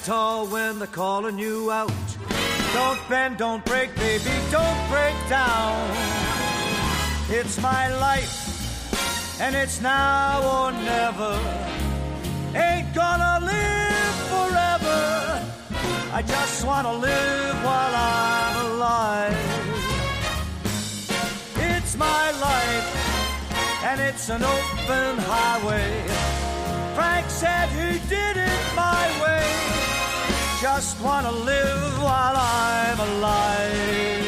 [0.05, 1.91] Tall when they're calling you out.
[2.73, 5.75] Don't bend, don't break, baby, don't break down.
[7.29, 11.33] It's my life, and it's now or never.
[12.55, 15.45] Ain't gonna live forever.
[16.13, 19.37] I just wanna live while I'm alive.
[21.55, 22.89] It's my life,
[23.85, 25.91] and it's an open highway.
[26.95, 29.82] Frank said he did it my way.
[30.63, 34.25] Just wanna live while I'm alive.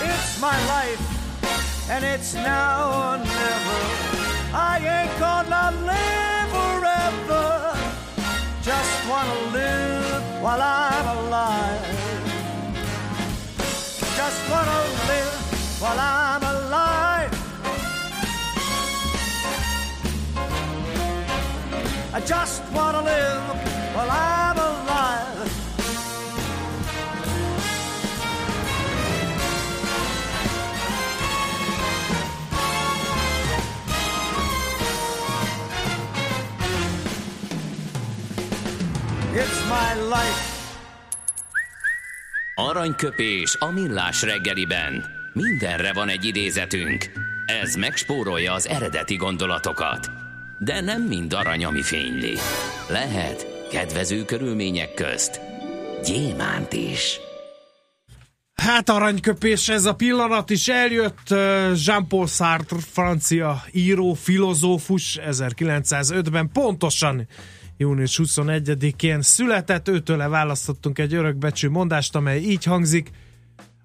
[0.00, 3.80] It's my life, and it's now or never.
[4.54, 7.76] I ain't gonna live forever.
[8.62, 11.84] Just wanna live while I'm alive.
[14.20, 15.34] Just wanna live
[15.82, 17.32] while I'm alive.
[22.14, 23.63] I just wanna live
[39.34, 40.52] It's my life.
[42.54, 45.04] Aranyköpés a millás reggeliben.
[45.32, 47.10] Mindenre van egy idézetünk.
[47.62, 50.10] Ez megspórolja az eredeti gondolatokat.
[50.58, 52.34] De nem mind arany, ami fényli.
[52.88, 55.40] Lehet kedvező körülmények közt
[56.04, 57.20] gyémánt is.
[58.54, 61.28] Hát aranyköpés, ez a pillanat is eljött.
[61.84, 67.26] Jean-Paul Sartre, francia író, filozófus 1905-ben pontosan
[67.76, 69.88] június 21-én született.
[69.88, 73.10] Őtőle választottunk egy örökbecsű mondást, amely így hangzik.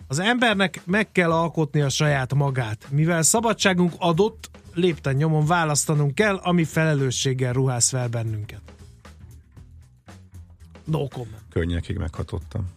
[0.07, 2.85] Az embernek meg kell alkotni a saját magát.
[2.89, 8.61] Mivel szabadságunk adott, lépten nyomon választanunk kell, ami felelősséggel ruház fel bennünket.
[10.83, 11.43] No comment.
[11.49, 12.67] Könnyekig meghatottam.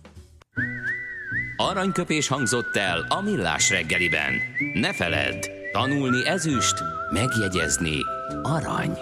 [1.57, 4.33] Aranyköpés hangzott el a millás reggeliben.
[4.75, 6.83] Ne feledd, tanulni ezüst,
[7.13, 7.97] megjegyezni
[8.43, 8.99] arany.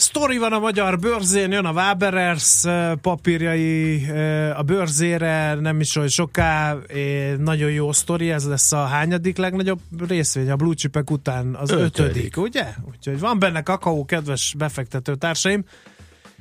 [0.00, 5.96] Sztori van a magyar bőrzén, jön a Waberers eh, papírjai eh, a bőrzére, nem is
[5.96, 11.10] olyan soká, eh, nagyon jó sztori, ez lesz a hányadik legnagyobb részvény, a Blue Chipek
[11.10, 12.36] után az ötödik, Ötödik.
[12.36, 12.66] ugye?
[12.90, 15.64] Úgyhogy van benne kakaó, kedves befektető társaim.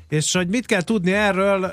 [0.09, 1.65] És hogy mit kell tudni erről,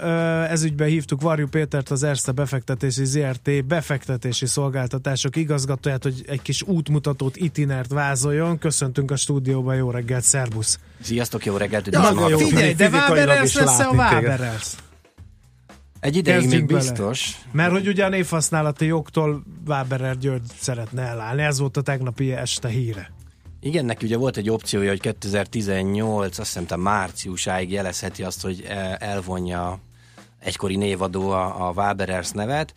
[0.47, 7.37] ezügyben hívtuk Varjú Pétert, az Erste befektetési ZRT befektetési szolgáltatások igazgatóját, hogy egy kis útmutatót,
[7.37, 8.59] itinert vázoljon.
[8.59, 10.79] Köszöntünk a stúdióban, jó reggelt, szervusz!
[11.01, 11.87] Sziasztok, jó reggelt!
[11.93, 13.91] Ja, jó, a- figyelj, de is lesz a.
[13.91, 14.73] Waberers.
[16.01, 16.81] Egy ideig még Kezdjünk bele.
[16.81, 17.37] biztos.
[17.53, 22.69] Mert hogy ugye a névhasználati jogtól Waberer György szeretne elállni, ez volt a tegnapi este
[22.69, 23.13] híre.
[23.65, 28.95] Igen, neki ugye volt egy opciója, hogy 2018, azt hiszem, márciusáig jelezheti azt, hogy eh,
[28.99, 29.79] elvonja
[30.39, 32.73] egykori névadó a, a Waberers nevet.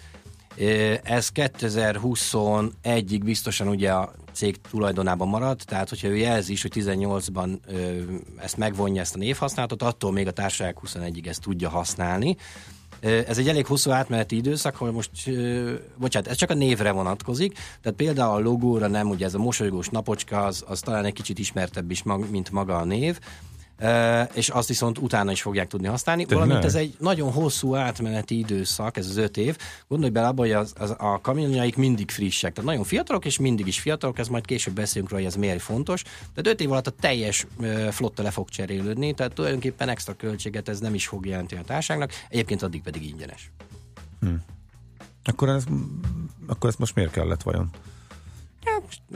[0.59, 6.71] Eh, Ez 2021-ig biztosan ugye a cég tulajdonában maradt, tehát hogyha ő jelzi is, hogy
[6.75, 8.01] 18-ban ö,
[8.37, 12.35] ezt megvonja ezt a névhasználatot, attól még a társaság 21-ig ezt tudja használni.
[12.99, 15.11] Ez egy elég hosszú átmeneti időszak, ahol most,
[15.97, 19.89] bocsánat, ez csak a névre vonatkozik, tehát például a logóra nem, ugye ez a mosolygós
[19.89, 23.19] napocska, az, az talán egy kicsit ismertebb is, mag, mint maga a név,
[24.33, 26.47] és azt viszont utána is fogják tudni használni, Tényleg?
[26.47, 29.57] valamint ez egy nagyon hosszú átmeneti időszak, ez az öt év.
[29.87, 33.67] Gondolj bele abba, hogy az, az, a kamionjaik mindig frissek, tehát nagyon fiatalok, és mindig
[33.67, 36.01] is fiatalok, ez majd később beszélünk róla, hogy ez miért fontos.
[36.03, 37.47] Tehát öt év alatt a teljes
[37.91, 42.11] flotta le fog cserélődni, tehát tulajdonképpen extra költséget ez nem is fog jelenteni a társaságnak,
[42.29, 43.51] egyébként addig pedig ingyenes.
[45.23, 45.63] Akkor, ez,
[46.47, 47.69] akkor ezt most miért kellett vajon?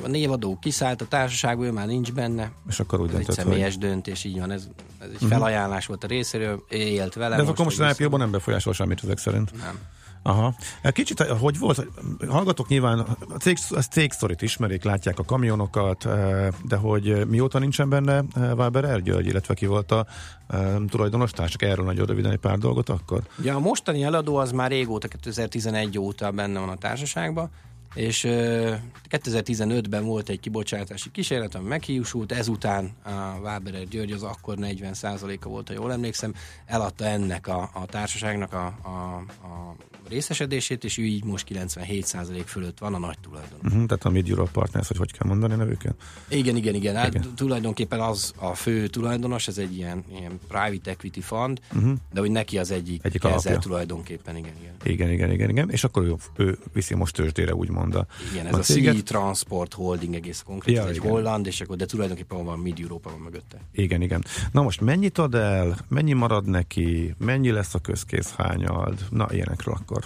[0.04, 2.52] A névadó kiszállt a társaságból, ő már nincs benne.
[2.70, 3.82] És akkor úgy Ez egy döntött, személyes hogy...
[3.82, 4.52] döntés, így van.
[4.52, 4.68] Ez,
[5.00, 7.36] ez egy felajánlás volt a részéről, élt vele.
[7.36, 9.52] De ez akkor most az IPO-ban nem befolyásol semmit ezek szerint.
[9.58, 9.80] Nem.
[10.24, 10.54] Aha.
[10.84, 11.88] Kicsit, hogy volt,
[12.28, 17.60] hallgatok nyilván, a cég, a cég sztorit ismerik, látják a kamionokat, eh, de hogy mióta
[17.60, 20.06] nincsen benne eh, Waber György, illetve ki volt a
[20.48, 23.22] eh, tulajdonos társ, csak erről nagyon röviden egy pár dolgot akkor.
[23.40, 27.50] Ugye a mostani eladó az már régóta, 2011 óta benne van a társaságban,
[27.96, 28.74] és ö,
[29.10, 35.68] 2015-ben volt egy kibocsátási kísérlet, ami meghiúsult, ezután a Waberer György az akkor 40%-a volt,
[35.68, 36.34] ha jól emlékszem,
[36.66, 39.16] eladta ennek a, a társaságnak a, a,
[39.48, 39.76] a
[40.10, 43.60] részesedését, és ő így most 97% fölött van a nagy tulajdon.
[43.64, 45.96] Uh-huh, tehát a Mid-Europe Partners, hogy hogy kell mondani nevüket?
[46.30, 46.96] Igen, igen, igen.
[46.96, 47.36] Hát Igen.
[47.36, 51.94] tulajdonképpen az a fő tulajdonos, ez egy ilyen, ilyen private equity fund, Uh-huh.
[52.14, 53.58] de hogy neki az egyik, Egyik alapja.
[53.58, 54.74] tulajdonképpen, igen, igen.
[54.84, 55.70] Igen, igen, igen, igen.
[55.70, 58.94] És akkor ő, ő viszi most tőzsdére, úgymond a, Igen, ez a a céget.
[58.94, 61.10] Sea Transport Holding egész konkrét, Ja, egy igen.
[61.10, 63.58] holland, és akkor, de tulajdonképpen van Mid Európa van mögötte.
[63.72, 64.24] Igen, igen.
[64.52, 69.06] Na most mennyit ad el, mennyi marad neki, mennyi lesz a közkészhányad?
[69.10, 70.04] Na, ilyenekről akkor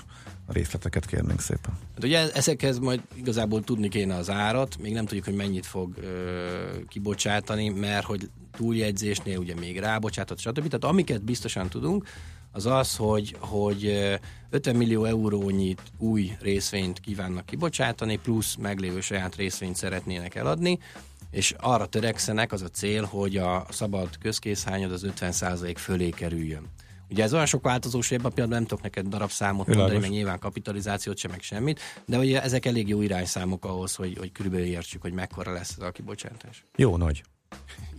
[0.48, 1.74] a részleteket kérnénk szépen.
[1.94, 5.98] Hát ugye ezekhez majd igazából tudni kéne az árat, még nem tudjuk, hogy mennyit fog
[5.98, 6.08] ö,
[6.88, 10.56] kibocsátani, mert hogy túljegyzésnél ugye még rábocsátott, stb.
[10.56, 12.08] Tehát amiket biztosan tudunk,
[12.56, 14.16] az az, hogy, hogy ö,
[14.50, 20.80] 50 millió eurónyit új részvényt kívánnak kibocsátani, plusz meglévő saját részvényt szeretnének eladni,
[21.32, 26.64] és arra törekszenek, az a cél, hogy a szabad közkészhányad az 50% fölé kerüljön.
[27.10, 29.92] Ugye ez olyan sok változós, hogy ebben a pillanatban nem tudok neked darabszámot Világos.
[29.92, 34.18] mondani, meg nyilván kapitalizációt sem, meg semmit, de ugye ezek elég jó irányszámok ahhoz, hogy,
[34.18, 36.66] hogy körülbelül értsük, hogy mekkora lesz ez a kibocsátás.
[36.76, 37.24] Jó nagy.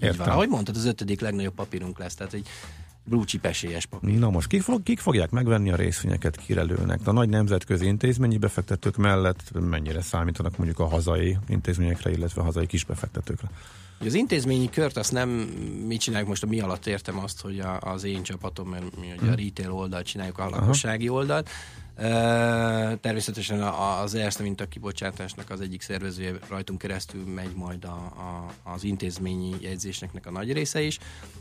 [0.03, 0.29] Így van.
[0.29, 2.49] Ahogy mondtad, az ötödik legnagyobb papírunk lesz, tehát egy
[3.07, 4.19] blue chip esélyes papír.
[4.19, 7.01] Na most, kik, fog, kik fogják megvenni a részvényeket, kirelőnek?
[7.05, 12.67] A nagy nemzetközi intézményi befektetők mellett mennyire számítanak mondjuk a hazai intézményekre, illetve a hazai
[12.67, 13.51] kisbefektetőkre?
[14.01, 15.29] Az intézményi kört azt nem
[15.87, 19.13] mi csináljuk most, a mi alatt értem azt, hogy a, az én csapatom, mert mi
[19.21, 21.51] ugye a retail oldalt csináljuk, a lakossági oldalt.
[23.01, 28.53] Természetesen a- az Erste mint kibocsátásnak az egyik szervezője rajtunk keresztül megy majd a, a,
[28.73, 30.99] az intézményi jegyzésnek a nagy része is.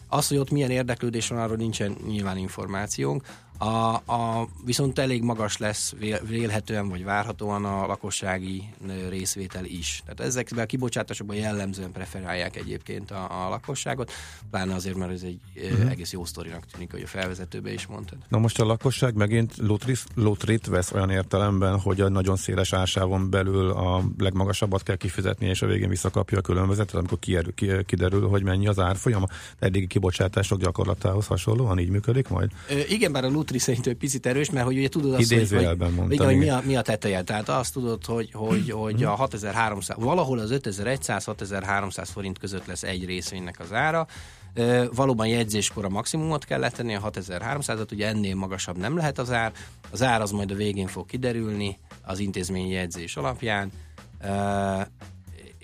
[0.08, 3.24] Az, hogy ott milyen érdeklődés van, arról nincsen nyilván információnk.
[3.58, 8.64] A, a, viszont elég magas lesz vél- vélhetően vagy várhatóan a lakossági
[9.10, 10.01] részvétel is.
[10.03, 14.12] Tehát ezekben a kibocsátásokban jellemzően preferálják egyébként a, a lakosságot,
[14.49, 15.89] pláne azért, mert ez egy uh-huh.
[15.89, 18.18] egész jó sztorinak tűnik, hogy a felvezetőbe is mondtad.
[18.28, 23.30] Na most a lakosság megint lotris, lotrit vesz olyan értelemben, hogy a nagyon széles ásávon
[23.30, 28.28] belül a legmagasabbat kell kifizetni, és a végén visszakapja a különbözetet, amikor kier, ki, kiderül,
[28.28, 29.24] hogy mennyi az árfolyam.
[29.60, 32.51] Eddigi kibocsátások gyakorlatához hasonlóan így működik majd?
[32.70, 35.27] Ö, igen, bár a Lutri szerintem egy picit erős, mert hogy ugye tudod azt, hogy,
[35.27, 37.23] hogy, Idézőjelben mondtam, igen, hogy mi, a, mi a teteje.
[37.23, 43.05] Tehát azt tudod, hogy, hogy, hogy a 6300, valahol az 5100-6300 forint között lesz egy
[43.05, 44.07] részvénynek az ára.
[44.95, 49.51] Valóban jegyzéskor a maximumot kell letenni, a 6300-at, ugye ennél magasabb nem lehet az ár.
[49.91, 53.71] Az ár az majd a végén fog kiderülni az intézményi jegyzés alapján.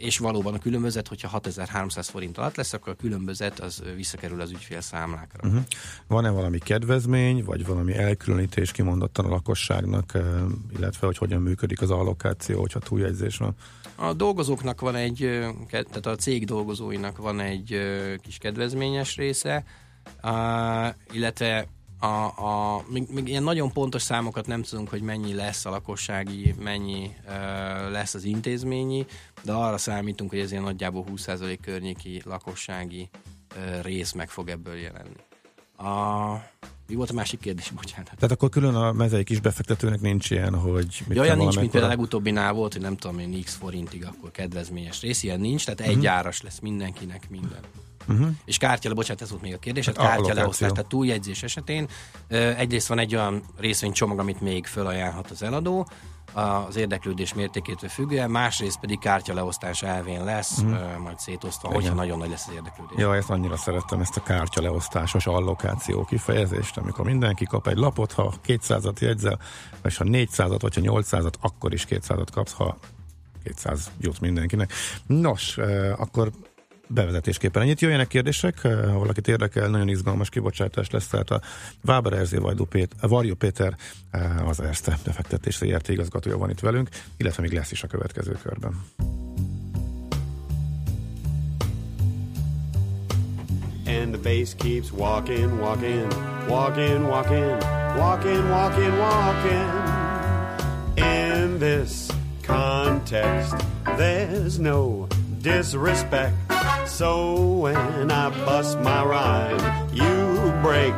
[0.02, 4.52] És valóban a különbözet, hogyha 6300 forint alatt lesz, akkor a különbözet az visszakerül az
[4.52, 5.47] ügyfél számlákra.
[5.47, 5.64] Uh-huh.
[6.08, 10.24] Van-e valami kedvezmény, vagy valami elkülönítés kimondottan a lakosságnak, eh,
[10.78, 13.56] illetve hogy hogyan működik az allokáció, hogyha túljegyzés van?
[13.95, 15.18] A dolgozóknak van egy,
[15.68, 19.64] ke- tehát a cég dolgozóinak van egy ö, kis kedvezményes része,
[21.12, 21.68] illetve
[22.02, 26.56] a, a, még, még ilyen nagyon pontos számokat nem tudunk, hogy mennyi lesz a lakossági,
[26.60, 27.32] mennyi ö,
[27.91, 29.06] lesz az intézményi,
[29.43, 33.10] de arra számítunk, hogy ez ilyen nagyjából 20% környéki lakossági
[33.56, 35.16] ö, rész meg fog ebből jelenni.
[35.78, 36.32] A,
[36.88, 37.72] mi volt a másik kérdés?
[37.82, 38.12] Bocsánat.
[38.16, 41.04] Tehát akkor külön a mezei kis befektetőnek nincs ilyen, hogy...
[41.08, 44.06] mit Ja, olyan nincs, mint például a legutóbbinál volt, hogy nem tudom én x forintig
[44.06, 47.62] akkor kedvezményes rész, ilyen nincs, tehát egy áras lesz mindenkinek minden.
[48.08, 48.28] Uh-huh.
[48.45, 50.43] És kártya, bocsánat, ez volt még a kérdés, Hát hát kártya allokáció.
[50.43, 51.88] leosztás, tehát túljegyzés esetén
[52.58, 55.88] egyrészt van egy olyan részvénycsomag, amit még felajánlhat az eladó,
[56.34, 60.97] az érdeklődés mértékétől függően, másrészt pedig kártya leosztás elvén lesz, uh-huh.
[60.97, 61.95] majd szétosztva, hogyha Igen.
[61.95, 62.97] nagyon nagy lesz az érdeklődés.
[62.97, 68.12] Ja, ezt annyira szerettem, ezt a kártya leosztásos allokáció kifejezést, amikor mindenki kap egy lapot,
[68.12, 69.39] ha 200-at jegyzel,
[69.84, 72.78] és ha 400-at, vagy ha 800-at, akkor is 200-at kapsz, ha
[73.43, 74.74] 200 jut mindenkinek.
[75.06, 75.58] Nos,
[75.97, 76.32] akkor
[76.94, 77.80] bevezetésképpen ennyit.
[77.80, 81.42] Jöjjenek kérdések, eh, ha valakit érdekel, nagyon izgalmas kibocsátás lesz, tehát a
[81.82, 83.76] Váber Erzé Vajdó Pét, Varjó Péter,
[84.12, 88.38] eh, az Erste befektetés ZRT igazgatója van itt velünk, illetve még lesz is a következő
[88.44, 88.84] körben.
[93.86, 96.08] And the bass keeps walking, walking,
[96.48, 97.58] walking, walking,
[97.98, 99.70] walking, walking, walking.
[100.96, 102.10] In this
[102.42, 103.56] context,
[103.98, 105.08] there's no
[105.42, 106.61] disrespect.
[106.88, 109.59] So when I bust my rhyme,
[109.93, 110.93] you break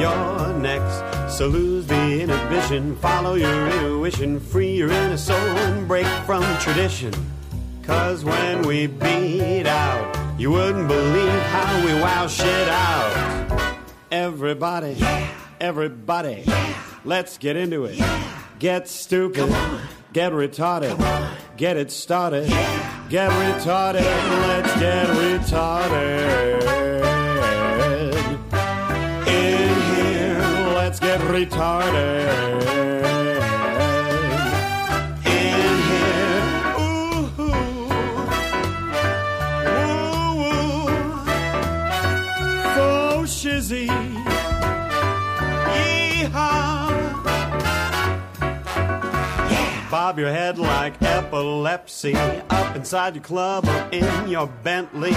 [0.00, 1.36] your necks.
[1.36, 7.12] So lose the inhibition, follow your intuition, free your inner soul and break from tradition.
[7.82, 13.78] Cause when we beat out, you wouldn't believe how we wow shit out.
[14.10, 14.96] Everybody,
[15.60, 16.44] everybody,
[17.04, 18.00] let's get into it.
[18.58, 19.54] Get stupid,
[20.14, 20.96] get retarded,
[21.56, 22.48] get it started.
[23.08, 24.04] Get retarded,
[24.46, 26.62] let's get retarded.
[29.26, 32.83] In here, let's get retarded.
[49.94, 55.12] Bob your head like epilepsy up inside your club or in your Bentley.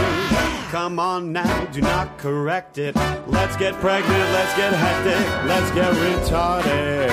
[0.69, 2.95] Come on now, do not correct it.
[3.25, 7.09] Let's get pregnant, let's get hectic, let's get retarded.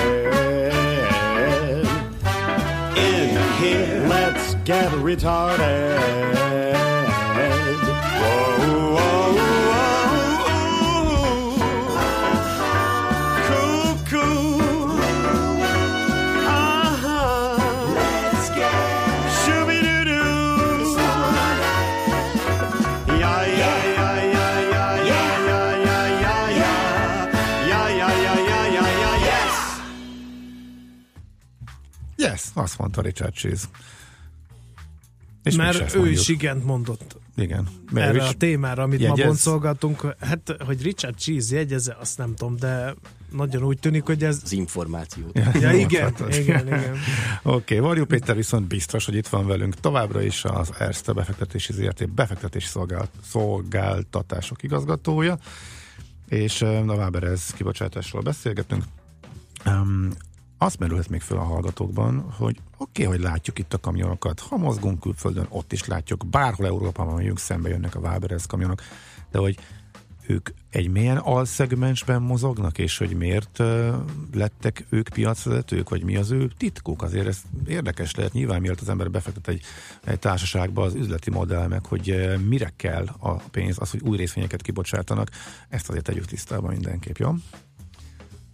[2.95, 6.44] In here, let's get retarded.
[32.55, 33.67] Azt mondta Richard Cheese.
[35.43, 36.19] És ezt ő mondjuk.
[36.19, 37.67] is igent mondott Igen.
[37.91, 39.17] Mert erre is a témára, amit jegyez.
[39.17, 40.15] ma boncolgatunk.
[40.19, 42.95] Hát, hogy Richard Cheese jegyeze, azt nem tudom, de
[43.31, 44.39] nagyon úgy tűnik, hogy ez...
[44.43, 45.39] Az információt.
[45.61, 46.33] Ja, igen, Mondhatod.
[46.33, 46.91] igen, igen.
[47.43, 51.73] Oké, okay, Varjú Péter viszont biztos, hogy itt van velünk továbbra is az Erste befektetési
[51.73, 55.37] ZRT befektetési szolgált, szolgáltatások igazgatója,
[56.29, 58.83] és uh, a Waberez kibocsátásról beszélgetünk.
[59.65, 60.09] Um,
[60.57, 64.57] azt merülhet még fel a hallgatókban, hogy oké, okay, hogy látjuk itt a kamionokat, ha
[64.57, 68.81] mozgunk külföldön, ott is látjuk, bárhol Európában megyünk, szembe jönnek a Waberez kamionok,
[69.31, 69.59] de hogy
[70.27, 73.95] ők egy milyen alszegmensben mozognak, és hogy miért uh,
[74.33, 77.01] lettek ők piacvezetők, vagy mi az ő titkuk?
[77.01, 78.33] Azért ez érdekes lehet.
[78.33, 79.61] Nyilván mielőtt az ember befektet egy,
[80.03, 84.17] egy társaságba az üzleti modell, meg hogy uh, mire kell a pénz, az, hogy új
[84.17, 85.29] részvényeket kibocsátanak,
[85.69, 87.33] ezt azért tegyük tisztában mindenképp, jó?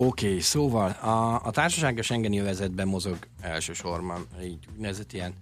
[0.04, 5.34] Oké, okay, szóval a, a társaság a Schengeni övezetben mozog elsősorban, így úgynevezett ilyen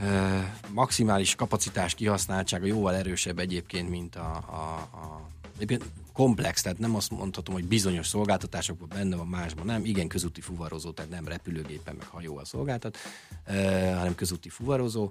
[0.00, 0.38] ö,
[0.72, 7.10] maximális kapacitás kihasználtsága jóval erősebb egyébként, mint a, a, a egyébként komplex, tehát nem azt
[7.10, 12.06] mondhatom, hogy bizonyos szolgáltatásokban benne van, másban nem, igen, közúti fuvarozó, tehát nem repülőgépen, meg
[12.06, 12.96] hajóval szolgáltat,
[13.46, 13.52] ö,
[13.94, 15.10] hanem közúti fuvarozó,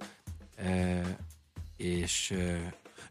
[0.58, 1.00] ö,
[1.78, 2.34] és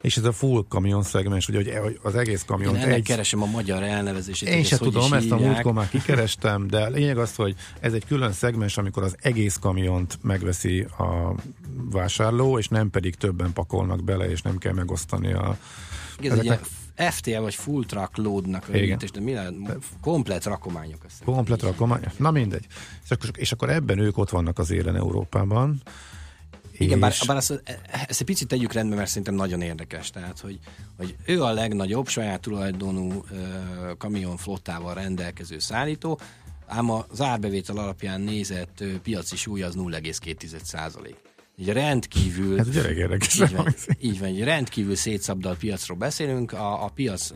[0.07, 3.03] És ez a full kamion szegmens, ugye, hogy az egész kamion én egy...
[3.03, 4.49] keresem a magyar elnevezését.
[4.49, 5.53] Én se tudom, ezt a hívják.
[5.53, 10.19] múltkor már kikerestem, de lényeg az, hogy ez egy külön szegmens, amikor az egész kamiont
[10.23, 11.35] megveszi a
[11.91, 15.59] vásárló, és nem pedig többen pakolnak bele, és nem kell megosztani a...
[16.21, 19.55] Ez ezeknek- ilyen FTL vagy full truck loadnak a rövidítés, de mi lehet?
[20.01, 21.07] Komplet rakományok.
[21.25, 22.03] Komplet rakomány.
[22.17, 22.67] Na mindegy.
[23.05, 25.83] És akkor, és akkor ebben ők ott vannak az élen Európában.
[26.79, 27.63] Igen, bár, bár ezt,
[28.07, 30.11] ezt egy picit tegyük rendbe, mert szerintem nagyon érdekes.
[30.11, 30.59] Tehát, hogy,
[30.97, 36.21] hogy ő a legnagyobb saját tulajdonú ö, kamionflottával rendelkező szállító,
[36.67, 41.17] ám az árbevétel alapján nézett ö, piaci súly az 0,2 százalék.
[41.59, 42.59] Így rendkívül...
[42.59, 43.41] Ugye elég érdekes.
[43.41, 46.53] Így van, így van, egy rendkívül szétszabdalt piacról beszélünk.
[46.53, 47.33] A, a piac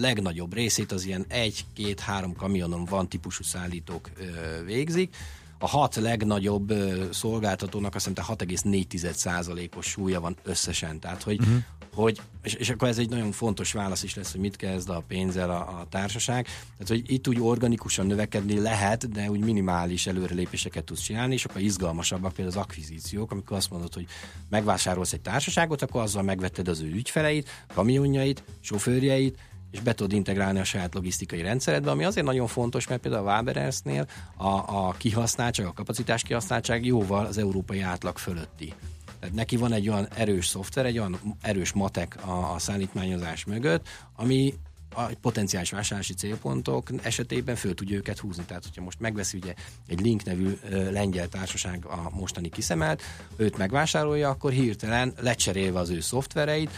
[0.00, 5.16] legnagyobb részét az ilyen egy-két-három kamionon van típusú szállítók ö, végzik.
[5.64, 11.00] A hat legnagyobb ö, szolgáltatónak azt hiszem 6,4%-os súlya van összesen.
[11.00, 11.56] Tehát, hogy, uh-huh.
[11.94, 15.02] hogy és, és akkor ez egy nagyon fontos válasz is lesz, hogy mit kezd a
[15.08, 16.44] pénzzel a, a társaság.
[16.44, 21.60] Tehát, hogy itt úgy organikusan növekedni lehet, de úgy minimális előrelépéseket tudsz csinálni, és akkor
[21.60, 24.06] izgalmasabbak például az akvizíciók, amikor azt mondod, hogy
[24.48, 29.38] megvásárolsz egy társaságot, akkor azzal megvetted az ő ügyfeleit, kamionjait, sofőrjeit,
[29.74, 33.32] és be tudod integrálni a saját logisztikai rendszeredbe, ami azért nagyon fontos, mert például a
[33.32, 34.06] Waberersnél
[34.36, 38.72] a, a kihasználtság, a kapacitás kihasználtság jóval az európai átlag fölötti.
[39.20, 43.88] Tehát neki van egy olyan erős szoftver, egy olyan erős matek a, a szállítmányozás mögött,
[44.16, 44.54] ami
[44.94, 48.44] a potenciális vásárlási célpontok esetében föl tudja őket húzni.
[48.44, 49.54] Tehát, hogyha most megveszi ugye
[49.86, 53.02] egy Link nevű ö, lengyel társaság a mostani kiszemelt,
[53.36, 56.70] őt megvásárolja, akkor hirtelen lecserélve az ő szoftvereit,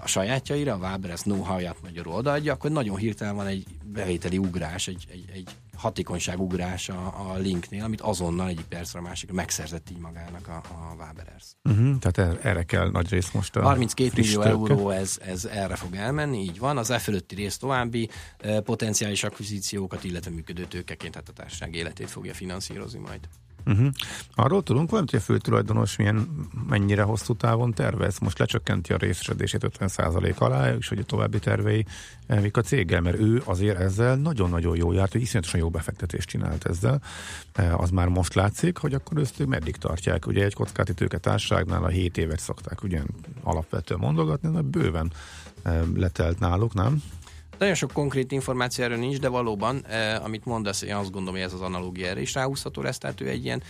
[0.00, 5.06] a sajátjaira, a Waberes know-how-ját magyarul odaadja, akkor nagyon hirtelen van egy bevételi ugrás, egy,
[5.10, 9.98] egy, egy hatékonyság ugrás a, a linknél, amit azonnal egyik percre a másikra megszerzett így
[9.98, 11.44] magának a, a Waberers.
[11.62, 14.72] Uh-huh, tehát erre, erre kell nagy rész most a 32 friss millió tőke.
[14.72, 16.78] euró ez, ez erre fog elmenni, így van.
[16.78, 18.08] Az e fölötti rész további
[18.38, 23.28] e, potenciális akvizíciókat, illetve működő tőkeként, tehát a társaság életét fogja finanszírozni majd.
[23.66, 23.88] Uh-huh.
[24.34, 28.18] Arról tudunk valamit, hogy a főtulajdonos milyen, mennyire hosszú távon tervez?
[28.18, 31.86] Most lecsökkenti a részesedését 50% alá, és hogy a további tervei
[32.26, 36.28] eh, mik a céggel, mert ő azért ezzel nagyon-nagyon jó járt, hogy iszonyatosan jó befektetést
[36.28, 37.02] csinált ezzel.
[37.52, 40.26] Eh, Az már most látszik, hogy akkor ők meddig tartják.
[40.26, 43.06] Ugye egy kockázati társaságnál a 7 évet szokták ugyan
[43.42, 45.12] alapvetően mondogatni, de bőven
[45.62, 47.02] eh, letelt náluk, nem?
[47.58, 51.48] Nagyon sok konkrét információ erről nincs, de valóban, eh, amit mondasz, én azt gondolom, hogy
[51.48, 53.62] ez az analógia erre is ráhúzható lesz, tehát ő egy ilyen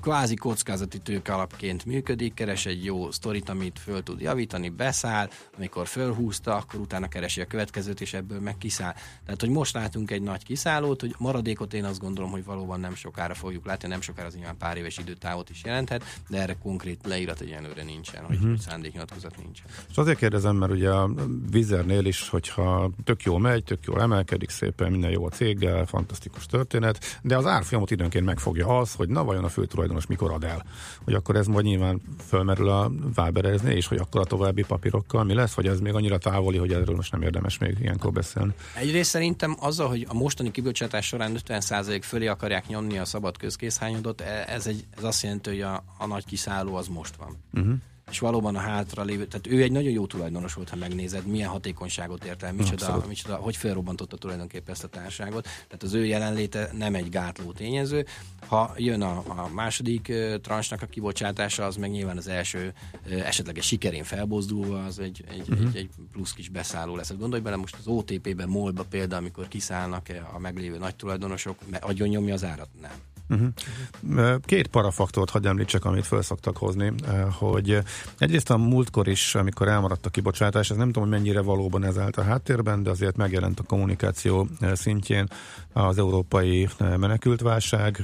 [0.00, 5.86] kvázi kockázati tőke alapként működik, keres egy jó sztorit, amit föl tud javítani, beszáll, amikor
[5.86, 8.94] fölhúzta, akkor utána keresi a következőt, és ebből meg kiszáll.
[9.24, 12.94] Tehát, hogy most látunk egy nagy kiszállót, hogy maradékot én azt gondolom, hogy valóban nem
[12.94, 17.06] sokára fogjuk látni, nem sokára az nyilván pár éves időtávot is jelenthet, de erre konkrét
[17.06, 18.58] leírat egyenlőre nincsen, hogy, uh-huh.
[18.58, 19.66] szándéknyilatkozat nincsen.
[19.90, 21.10] És azért kérdezem, mert ugye a
[21.50, 26.46] vizernél is, hogyha tök jó megy, tök jól emelkedik szépen, minden jó a céggel, fantasztikus
[26.46, 30.44] történet, de az árfolyamot időnként megfogja az, hogy na vajon a fő tulajdonos mikor ad
[30.44, 30.64] el.
[31.04, 35.34] Hogy akkor ez majd nyilván fölmerül a Váberezni, és hogy akkor a további papírokkal mi
[35.34, 38.52] lesz, vagy ez még annyira távoli, hogy erről most nem érdemes még ilyenkor beszélni.
[38.74, 44.20] Egyrészt szerintem azzal, hogy a mostani kibocsátás során 50% fölé akarják nyomni a szabad közkészhányodot,
[44.20, 47.36] e- ez, egy, ez azt jelenti, hogy a, a nagy kiszálló az most van.
[47.52, 47.74] Uh-huh
[48.10, 51.48] és valóban a hátra lévő, tehát ő egy nagyon jó tulajdonos volt, ha megnézed, milyen
[51.48, 55.42] hatékonyságot ért el, micsoda, micsoda hogy felrobbantotta tulajdonképpen ezt a társaságot.
[55.42, 58.06] Tehát az ő jelenléte nem egy gátló tényező.
[58.46, 62.72] Ha jön a, a második uh, transnak a kibocsátása, az meg nyilván az első
[63.06, 65.66] uh, esetleges sikerén felbozdulva, az egy, egy, uh-huh.
[65.66, 67.08] egy, egy plusz kis beszálló lesz.
[67.08, 72.08] Hát gondolj bele most az OTP-ben, MOL-ba például, amikor kiszállnak a meglévő nagy tulajdonosok, agyon
[72.08, 72.68] nyomja az árat?
[72.80, 72.92] Nem.
[73.30, 74.40] Uh-huh.
[74.44, 76.92] Két parafaktort hagyj említsek, amit föl szoktak hozni,
[77.38, 77.78] hogy
[78.18, 81.98] egyrészt a múltkor is, amikor elmaradt a kibocsátás, ez nem tudom, hogy mennyire valóban ez
[81.98, 85.28] állt a háttérben, de azért megjelent a kommunikáció szintjén.
[85.72, 88.02] Az európai menekültválság,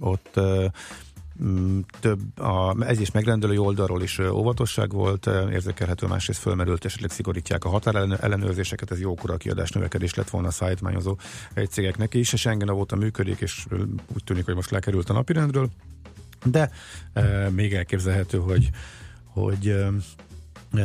[0.00, 0.40] ott
[1.42, 7.64] Mm, több, a, ez is megrendelő oldalról is óvatosság volt, érzékelhető, másrészt fölmerült, esetleg szigorítják
[7.64, 11.16] a határ ellenőrzéseket, ez jókora kiadás növekedés lett volna a szállítmányozó
[11.68, 13.66] cégeknek is, és Schengen óta működik, és
[14.14, 15.70] úgy tűnik, hogy most lekerült a napirendről,
[16.44, 16.70] de
[17.12, 18.70] e, még elképzelhető, hogy
[19.34, 19.74] hogy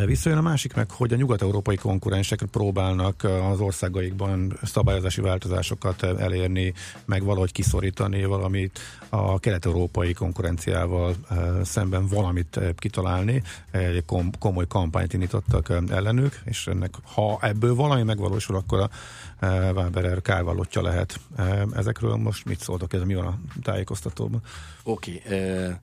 [0.05, 6.73] Visszajön a másik meg, hogy a nyugat-európai konkurensek próbálnak az országaikban szabályozási változásokat elérni,
[7.05, 8.79] meg valahogy kiszorítani valamit
[9.09, 11.15] a kelet-európai konkurenciával
[11.63, 13.43] szemben valamit kitalálni.
[13.71, 14.03] Egy
[14.39, 18.89] komoly kampányt indítottak ellenük, és ennek, ha ebből valami megvalósul, akkor a
[19.47, 21.19] Waberer kárvallottja lehet.
[21.73, 24.41] Ezekről most mit szóltok, ez mi van a tájékoztatóban?
[24.83, 25.73] Oké, okay, uh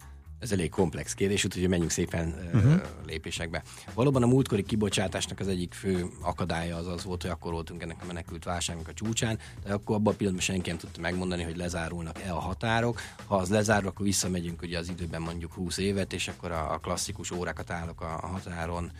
[0.47, 2.81] ez elég komplex kérdés, úgyhogy menjünk szépen uh-huh.
[3.07, 3.63] lépésekbe.
[3.95, 7.97] Valóban a múltkori kibocsátásnak az egyik fő akadálya az az volt, hogy akkor voltunk ennek
[8.03, 11.57] a menekült válságnak a csúcsán, de akkor abban a pillanatban senki nem tudta megmondani, hogy
[11.57, 13.01] lezárulnak-e a határok.
[13.27, 17.31] Ha az lezárul, akkor visszamegyünk ugye az időben mondjuk 20 évet, és akkor a, klasszikus
[17.31, 18.91] órákat állok a, határon,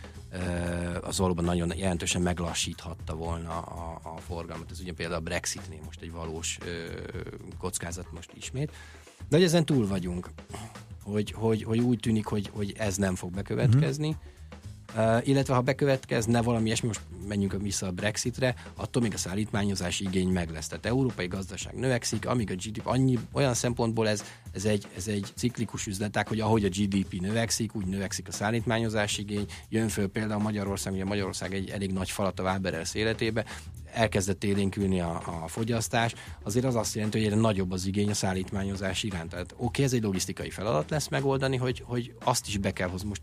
[1.01, 4.71] az valóban nagyon jelentősen meglassíthatta volna a, a forgalmat.
[4.71, 6.57] Ez ugye például a Brexitnél most egy valós
[7.57, 8.71] kockázat most ismét.
[9.29, 10.29] De hogy ezen túl vagyunk
[11.11, 14.07] hogy, hogy, hogy úgy tűnik, hogy, hogy ez nem fog bekövetkezni.
[14.07, 14.23] Uh-huh.
[15.23, 20.29] Illetve ha bekövetkezne valami ilyesmi, most menjünk vissza a Brexitre, attól még a szállítmányozási igény
[20.29, 20.67] meg lesz.
[20.67, 25.27] Tehát európai gazdaság növekszik, amíg a GDP annyi, olyan szempontból ez, ez, egy, ez egy
[25.35, 29.45] ciklikus üzleták, hogy ahogy a GDP növekszik, úgy növekszik a szállítmányozási igény.
[29.69, 33.45] Jön föl például Magyarország, ugye Magyarország egy elég nagy falat a Waberers életébe,
[33.93, 38.13] elkezdett élénkülni a, a fogyasztás, azért az azt jelenti, hogy egyre nagyobb az igény a
[38.13, 39.29] szállítmányozás iránt.
[39.29, 42.89] Tehát oké, okay, ez egy logisztikai feladat lesz megoldani, hogy, hogy azt is be kell
[42.89, 43.07] hozni.
[43.07, 43.21] Most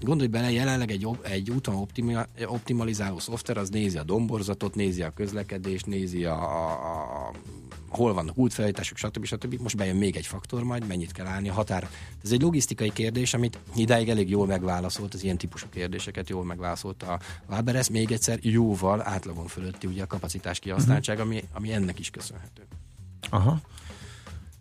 [0.00, 1.88] Gondolj bele, jelenleg egy, egy úton
[2.46, 6.72] optimalizáló szoftver az nézi a domborzatot, nézi a közlekedést, nézi a, a,
[7.26, 7.32] a
[7.88, 9.24] hol vannak útfelejtások, stb.
[9.24, 9.60] stb.
[9.60, 11.88] Most bejön még egy faktor majd, mennyit kell állni a határ.
[12.24, 17.02] Ez egy logisztikai kérdés, amit idáig elég jól megválaszolt, az ilyen típusú kérdéseket jól megválaszolt
[17.02, 17.18] a
[17.50, 22.62] Waberes, még egyszer jóval átlagon fölötti ugye a kapacitás kihasználtság, ami, ami ennek is köszönhető.
[23.30, 23.60] Aha.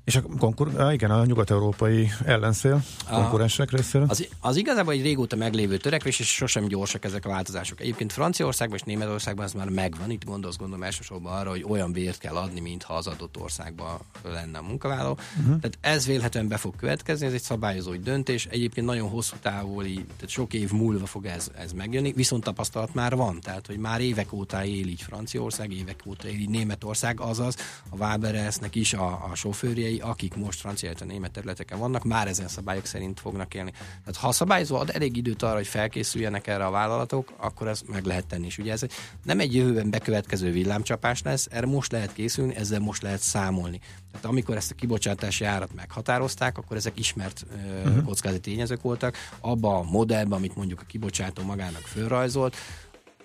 [0.06, 4.08] És a konkur- igen, a nyugat-európai ellenszél konkurensek részéről?
[4.10, 7.82] Az, az igazából egy régóta meglévő törekvés, és sosem gyorsak ezek a változások.
[7.82, 10.12] Egyébként Franciaországban és Németországban ez már megvan.
[10.12, 14.58] Itt gondolsz, gondolom elsősorban arra, hogy olyan bért kell adni, mintha az adott országban lenne
[14.58, 15.12] a munkavállaló.
[15.12, 15.60] Uh-huh.
[15.60, 18.46] Tehát ez vélhetően be fog következni, ez egy szabályozói döntés.
[18.46, 23.16] Egyébként nagyon hosszú távoli, tehát sok év múlva fog ez, ez megjönni, viszont tapasztalat már
[23.16, 23.40] van.
[23.42, 27.56] Tehát, hogy már évek óta él így Franciaország, évek óta él így Németország, azaz
[27.90, 32.28] a Waberesnek is a, a sofőrjei személyei, akik most francia, illetve német területeken vannak, már
[32.28, 33.72] ezen szabályok szerint fognak élni.
[33.72, 37.82] Tehát ha a szabályozó ad elég időt arra, hogy felkészüljenek erre a vállalatok, akkor ez
[37.88, 38.58] meg lehet tenni is.
[38.58, 38.82] Ugye ez
[39.24, 43.80] nem egy jövőben bekövetkező villámcsapás lesz, erre most lehet készülni, ezzel most lehet számolni.
[44.12, 47.46] Tehát amikor ezt a kibocsátási árat meghatározták, akkor ezek ismert
[47.84, 48.04] uh-huh.
[48.04, 49.16] kockázati tényezők voltak.
[49.40, 52.56] Abba a modellben, amit mondjuk a kibocsátó magának fölrajzolt,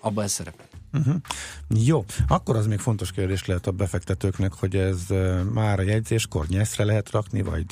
[0.00, 0.69] abban ez szerepel.
[0.92, 1.14] Uh-huh.
[1.68, 5.06] Jó, akkor az még fontos kérdés lehet a befektetőknek, hogy ez
[5.52, 7.64] már a jegyzéskor nyeszre lehet rakni, vagy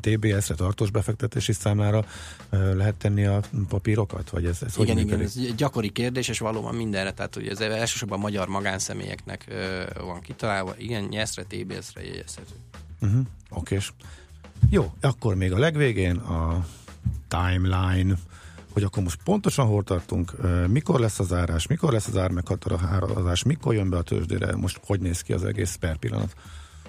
[0.00, 2.04] TBS-re, tartós befektetési számára
[2.50, 7.12] lehet tenni a papírokat, vagy ez, ez Igen, igen, ez gyakori kérdés, és valóban mindenre,
[7.12, 9.46] tehát hogy ez elsősorban magyar magánszemélyeknek
[10.00, 12.54] van kitalálva, igen, nyeszre, TBS-re jegyezhető.
[13.00, 13.26] Uh-huh.
[13.50, 13.78] Oké,
[14.70, 16.66] Jó, akkor még a legvégén a
[17.28, 18.14] timeline,
[18.74, 20.32] hogy akkor most pontosan hol tartunk,
[20.68, 25.00] mikor lesz az árás, mikor lesz az ármeghatározás, mikor jön be a tőzsdére, most hogy
[25.00, 26.34] néz ki az egész per pillanat.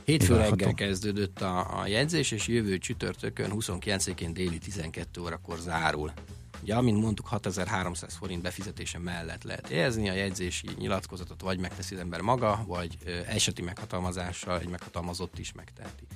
[0.03, 6.11] Hétfő reggel kezdődött a, a jegyzés, és jövő csütörtökön 29-én déli 12 órakor zárul.
[6.61, 12.01] Ugye, amint mondtuk, 6300 forint befizetése mellett lehet érzni, a jegyzési nyilatkozatot vagy megteszi az
[12.01, 16.07] ember maga, vagy ö, eseti meghatalmazással egy meghatalmazott is megteheti.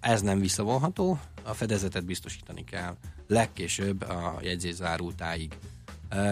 [0.00, 2.96] Ez nem visszavonható, a fedezetet biztosítani kell
[3.26, 5.56] legkésőbb a jegyzés zárultáig.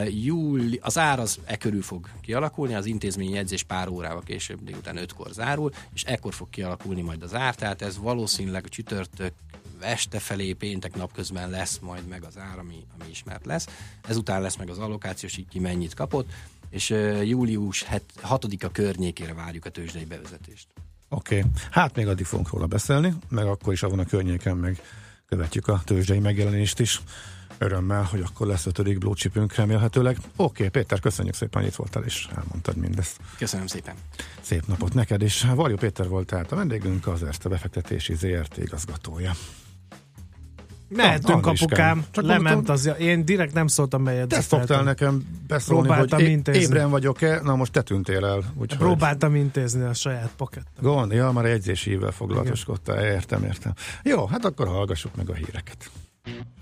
[0.09, 4.97] Júli, az ár az e körül fog kialakulni, az intézmény jegyzés pár órával később, délután
[4.97, 9.33] ötkor zárul, és ekkor fog kialakulni majd az ár, tehát ez valószínűleg a csütörtök
[9.81, 13.69] este felé, péntek napközben lesz majd meg az ár, ami, ami ismert lesz.
[14.09, 16.31] Ezután lesz meg az allokációs, így ki mennyit kapott,
[16.71, 16.91] és
[17.25, 17.85] július
[18.23, 20.67] 6-a környékére várjuk a tőzsdei bevezetést.
[21.15, 21.51] Oké, okay.
[21.71, 24.83] hát még addig fogunk róla beszélni, meg akkor is avon a környéken meg
[25.29, 27.01] követjük a tőzsdei megjelenést is.
[27.59, 30.17] Örömmel, hogy akkor lesz ötödik blue chipünk remélhetőleg.
[30.17, 33.21] Oké, okay, Péter, köszönjük szépen, hogy itt voltál és elmondtad mindezt.
[33.39, 33.95] Köszönöm szépen.
[34.41, 35.43] Szép napot neked is.
[35.55, 39.33] Varjú Péter volt tehát a vendégünk, az Erste befektetési ZRT igazgatója.
[40.97, 42.05] Mehetünk, apukám.
[42.11, 44.51] Csak Lement az, én direkt nem szóltam bejegyzést.
[44.51, 46.63] Te szoktál nekem beszólni, Próbáltam hogy intézni.
[46.63, 48.43] ébren vagyok-e, na most te tűntél el.
[48.57, 48.79] Úgyhogy...
[48.79, 50.73] Próbáltam intézni a saját pakettem.
[50.81, 53.73] Gond, ja, már egyzési hívvel foglalatoskodtál, értem, értem.
[54.03, 55.91] Jó, hát akkor hallgassuk meg a híreket.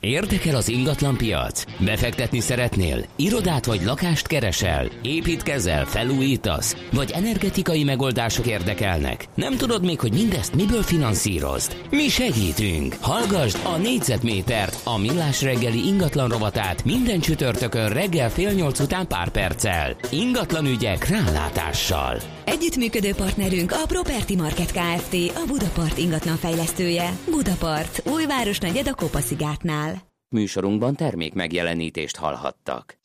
[0.00, 1.64] Érdekel az ingatlan piac?
[1.84, 3.04] Befektetni szeretnél?
[3.16, 4.88] Irodát vagy lakást keresel?
[5.02, 6.76] Építkezel, felújítasz?
[6.92, 9.28] Vagy energetikai megoldások érdekelnek?
[9.34, 11.76] Nem tudod még, hogy mindezt miből finanszírozd?
[11.90, 12.96] Mi segítünk!
[13.00, 19.28] Hallgasd a négyzetmétert, a millás reggeli ingatlan rovatát minden csütörtökön reggel fél nyolc után pár
[19.28, 19.96] perccel.
[20.10, 22.20] Ingatlan ügyek rálátással.
[22.50, 25.14] Együttműködő partnerünk a Property Market Kft.
[25.14, 27.10] A Budapart ingatlan fejlesztője.
[27.30, 29.94] Budapart, újváros negyed a Kopaszigátnál.
[30.28, 32.98] Műsorunkban termék megjelenítést hallhattak.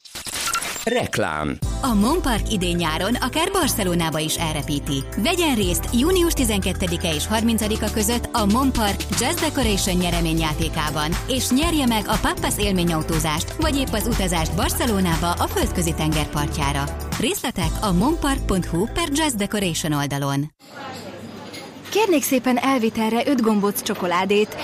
[0.85, 5.03] Reklám A Monpark idén-nyáron akár Barcelonába is elrepíti.
[5.17, 12.03] Vegyen részt június 12-e és 30-a között a Monpark Jazz Decoration nyereményjátékában, és nyerje meg
[12.07, 16.83] a Pappas élményautózást, vagy épp az utazást Barcelonába a földközi tengerpartjára.
[17.19, 20.53] Részletek a monpark.hu per Jazz Decoration oldalon.
[21.89, 24.55] Kérnék szépen elvitelre 5 gombóc csokoládét,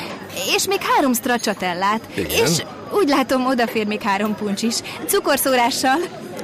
[0.55, 2.09] és még három stracciatellát.
[2.15, 2.45] Igen?
[2.45, 4.75] És úgy látom, odafér még három puncs is.
[5.05, 5.97] Cukorszórással.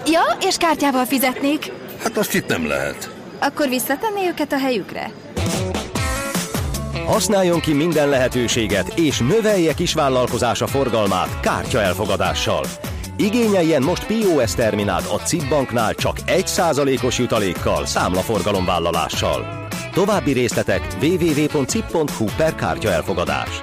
[0.05, 1.71] Ja, és kártyával fizetnék.
[2.03, 3.09] Hát azt itt nem lehet.
[3.39, 5.11] Akkor visszatenné őket a helyükre?
[7.05, 12.65] Használjon ki minden lehetőséget, és növelje kisvállalkozása forgalmát kártya elfogadással.
[13.17, 19.67] Igényeljen most POS terminált a CIP banknál csak 1%-os jutalékkal, számlaforgalomvállalással.
[19.93, 23.61] További részletek www.cip.hu per kártya elfogadás.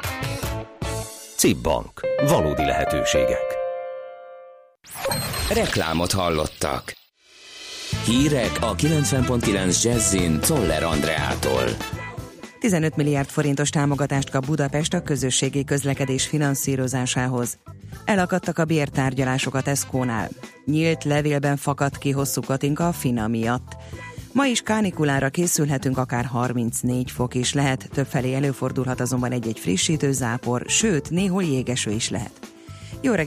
[1.37, 2.01] CIP Bank.
[2.28, 3.57] Valódi lehetőségek.
[5.53, 6.93] Reklámot hallottak.
[8.05, 11.64] Hírek a 90.9 Jazzin Toller Andreától.
[12.61, 17.59] 15 milliárd forintos támogatást kap Budapest a közösségi közlekedés finanszírozásához.
[18.05, 20.28] Elakadtak a bértárgyalások a Tesco-nál.
[20.64, 23.76] Nyílt levélben fakadt ki hosszú Katinka a Fina miatt.
[24.35, 30.62] Ma is kánikulára készülhetünk, akár 34 fok is lehet, többfelé előfordulhat azonban egy-egy frissítő zápor,
[30.66, 32.41] sőt, néhol jégeső is lehet.
[33.01, 33.22] Jó reggelt!